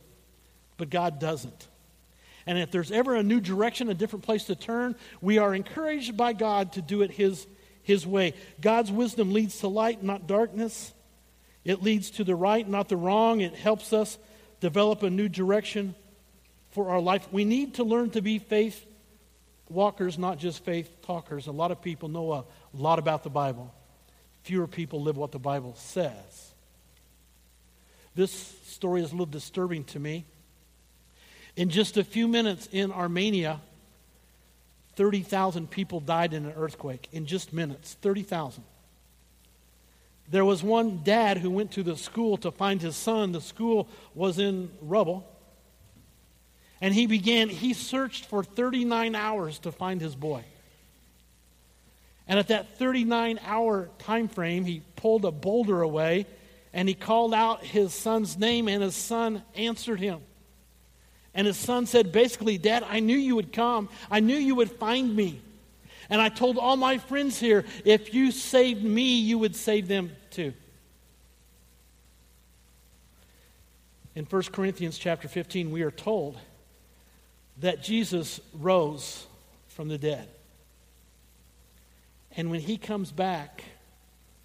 but 0.77 0.89
God 0.89 1.19
doesn't. 1.19 1.67
And 2.45 2.57
if 2.57 2.71
there's 2.71 2.91
ever 2.91 3.15
a 3.15 3.23
new 3.23 3.41
direction, 3.41 3.89
a 3.89 3.93
different 3.93 4.23
place 4.23 4.45
to 4.45 4.55
turn, 4.55 4.95
we 5.21 5.37
are 5.37 5.53
encouraged 5.53 6.15
by 6.15 6.31
God 6.31 6.73
to 6.73 6.81
do 6.81 7.01
it 7.01 7.11
His, 7.11 7.45
his 7.83 8.07
way. 8.07 8.33
God's 8.61 8.91
wisdom 8.91 9.33
leads 9.33 9.59
to 9.59 9.67
light, 9.67 10.01
not 10.01 10.27
darkness. 10.27 10.93
It 11.65 11.83
leads 11.83 12.11
to 12.11 12.23
the 12.23 12.35
right, 12.35 12.67
not 12.67 12.87
the 12.87 12.95
wrong. 12.95 13.41
It 13.41 13.55
helps 13.55 13.91
us 13.91 14.17
develop 14.61 15.03
a 15.03 15.09
new 15.09 15.27
direction 15.27 15.95
for 16.71 16.89
our 16.89 17.01
life. 17.01 17.27
We 17.31 17.43
need 17.43 17.75
to 17.75 17.83
learn 17.83 18.11
to 18.11 18.21
be 18.21 18.39
faith 18.39 18.85
walkers, 19.69 20.17
not 20.17 20.37
just 20.37 20.63
faith 20.63 21.01
talkers. 21.03 21.47
A 21.47 21.51
lot 21.51 21.71
of 21.71 21.81
people 21.81 22.09
know 22.09 22.33
a 22.33 22.45
lot 22.73 22.99
about 22.99 23.23
the 23.23 23.29
Bible. 23.29 23.73
Fewer 24.43 24.67
people 24.67 25.01
live 25.01 25.17
what 25.17 25.31
the 25.31 25.39
Bible 25.39 25.75
says. 25.77 26.53
This 28.15 28.31
story 28.65 29.01
is 29.01 29.09
a 29.09 29.13
little 29.13 29.25
disturbing 29.25 29.83
to 29.85 29.99
me. 29.99 30.25
In 31.55 31.69
just 31.69 31.97
a 31.97 32.03
few 32.03 32.27
minutes 32.27 32.67
in 32.71 32.91
Armenia, 32.91 33.61
30,000 34.95 35.69
people 35.69 35.99
died 35.99 36.33
in 36.33 36.45
an 36.45 36.53
earthquake. 36.55 37.07
In 37.11 37.25
just 37.25 37.53
minutes, 37.53 37.95
30,000. 38.01 38.63
There 40.29 40.43
was 40.43 40.63
one 40.63 41.01
dad 41.03 41.37
who 41.37 41.49
went 41.49 41.71
to 41.73 41.83
the 41.83 41.95
school 41.95 42.37
to 42.37 42.51
find 42.51 42.81
his 42.81 42.95
son. 42.95 43.31
The 43.31 43.41
school 43.41 43.87
was 44.13 44.39
in 44.39 44.71
rubble. 44.81 45.27
And 46.79 46.93
he 46.93 47.07
began, 47.07 47.49
he 47.49 47.73
searched 47.73 48.25
for 48.25 48.43
39 48.43 49.15
hours 49.15 49.59
to 49.59 49.71
find 49.71 49.99
his 49.99 50.15
boy. 50.15 50.43
And 52.27 52.37
at 52.37 52.49
that 52.49 52.77
39 52.77 53.39
hour 53.45 53.89
time 53.99 54.27
frame, 54.27 54.65
he 54.65 54.81
pulled 54.95 55.25
a 55.25 55.31
boulder 55.31 55.81
away 55.81 56.27
and 56.73 56.87
he 56.87 56.93
called 56.93 57.33
out 57.33 57.63
his 57.63 57.93
son's 57.93 58.37
name, 58.37 58.67
and 58.67 58.83
his 58.83 58.95
son 58.95 59.41
answered 59.55 59.99
him. 59.99 60.19
And 61.33 61.47
his 61.47 61.57
son 61.57 61.87
said, 61.87 62.11
basically, 62.11 62.57
Dad, 62.57 62.83
I 62.87 62.99
knew 62.99 63.17
you 63.17 63.35
would 63.35 63.51
come. 63.51 63.89
I 64.11 64.19
knew 64.19 64.35
you 64.35 64.55
would 64.55 64.71
find 64.71 65.15
me. 65.15 65.41
And 66.09 66.21
I 66.21 66.29
told 66.29 66.57
all 66.57 66.77
my 66.77 66.99
friends 66.99 67.39
here, 67.39 67.65
if 67.83 68.13
you 68.13 68.31
saved 68.31 68.83
me, 68.83 69.19
you 69.19 69.39
would 69.39 69.55
save 69.55 69.87
them 69.87 70.11
too. 70.29 70.53
In 74.15 74.25
1 74.25 74.43
Corinthians 74.51 74.97
chapter 74.97 75.27
15, 75.27 75.71
we 75.71 75.81
are 75.81 75.91
told 75.91 76.37
that 77.59 77.83
Jesus 77.83 78.39
rose 78.53 79.25
from 79.69 79.87
the 79.87 79.97
dead. 79.97 80.27
And 82.35 82.51
when 82.51 82.59
he 82.59 82.77
comes 82.77 83.11
back, 83.11 83.63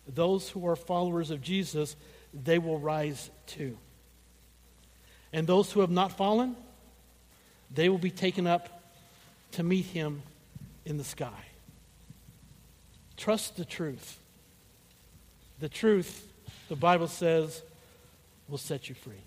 those 0.06 0.48
who 0.48 0.66
are 0.66 0.76
followers 0.76 1.30
of 1.30 1.42
Jesus, 1.42 1.94
they 2.32 2.58
will 2.58 2.78
rise 2.78 3.30
too. 3.46 3.76
And 5.32 5.46
those 5.46 5.72
who 5.72 5.80
have 5.80 5.90
not 5.90 6.16
fallen, 6.16 6.56
they 7.74 7.88
will 7.88 7.98
be 7.98 8.10
taken 8.10 8.46
up 8.46 8.82
to 9.52 9.62
meet 9.62 9.86
him 9.86 10.22
in 10.84 10.96
the 10.96 11.04
sky. 11.04 11.46
Trust 13.16 13.56
the 13.56 13.64
truth. 13.64 14.18
The 15.60 15.68
truth, 15.68 16.26
the 16.68 16.76
Bible 16.76 17.08
says, 17.08 17.62
will 18.48 18.58
set 18.58 18.88
you 18.88 18.94
free. 18.94 19.22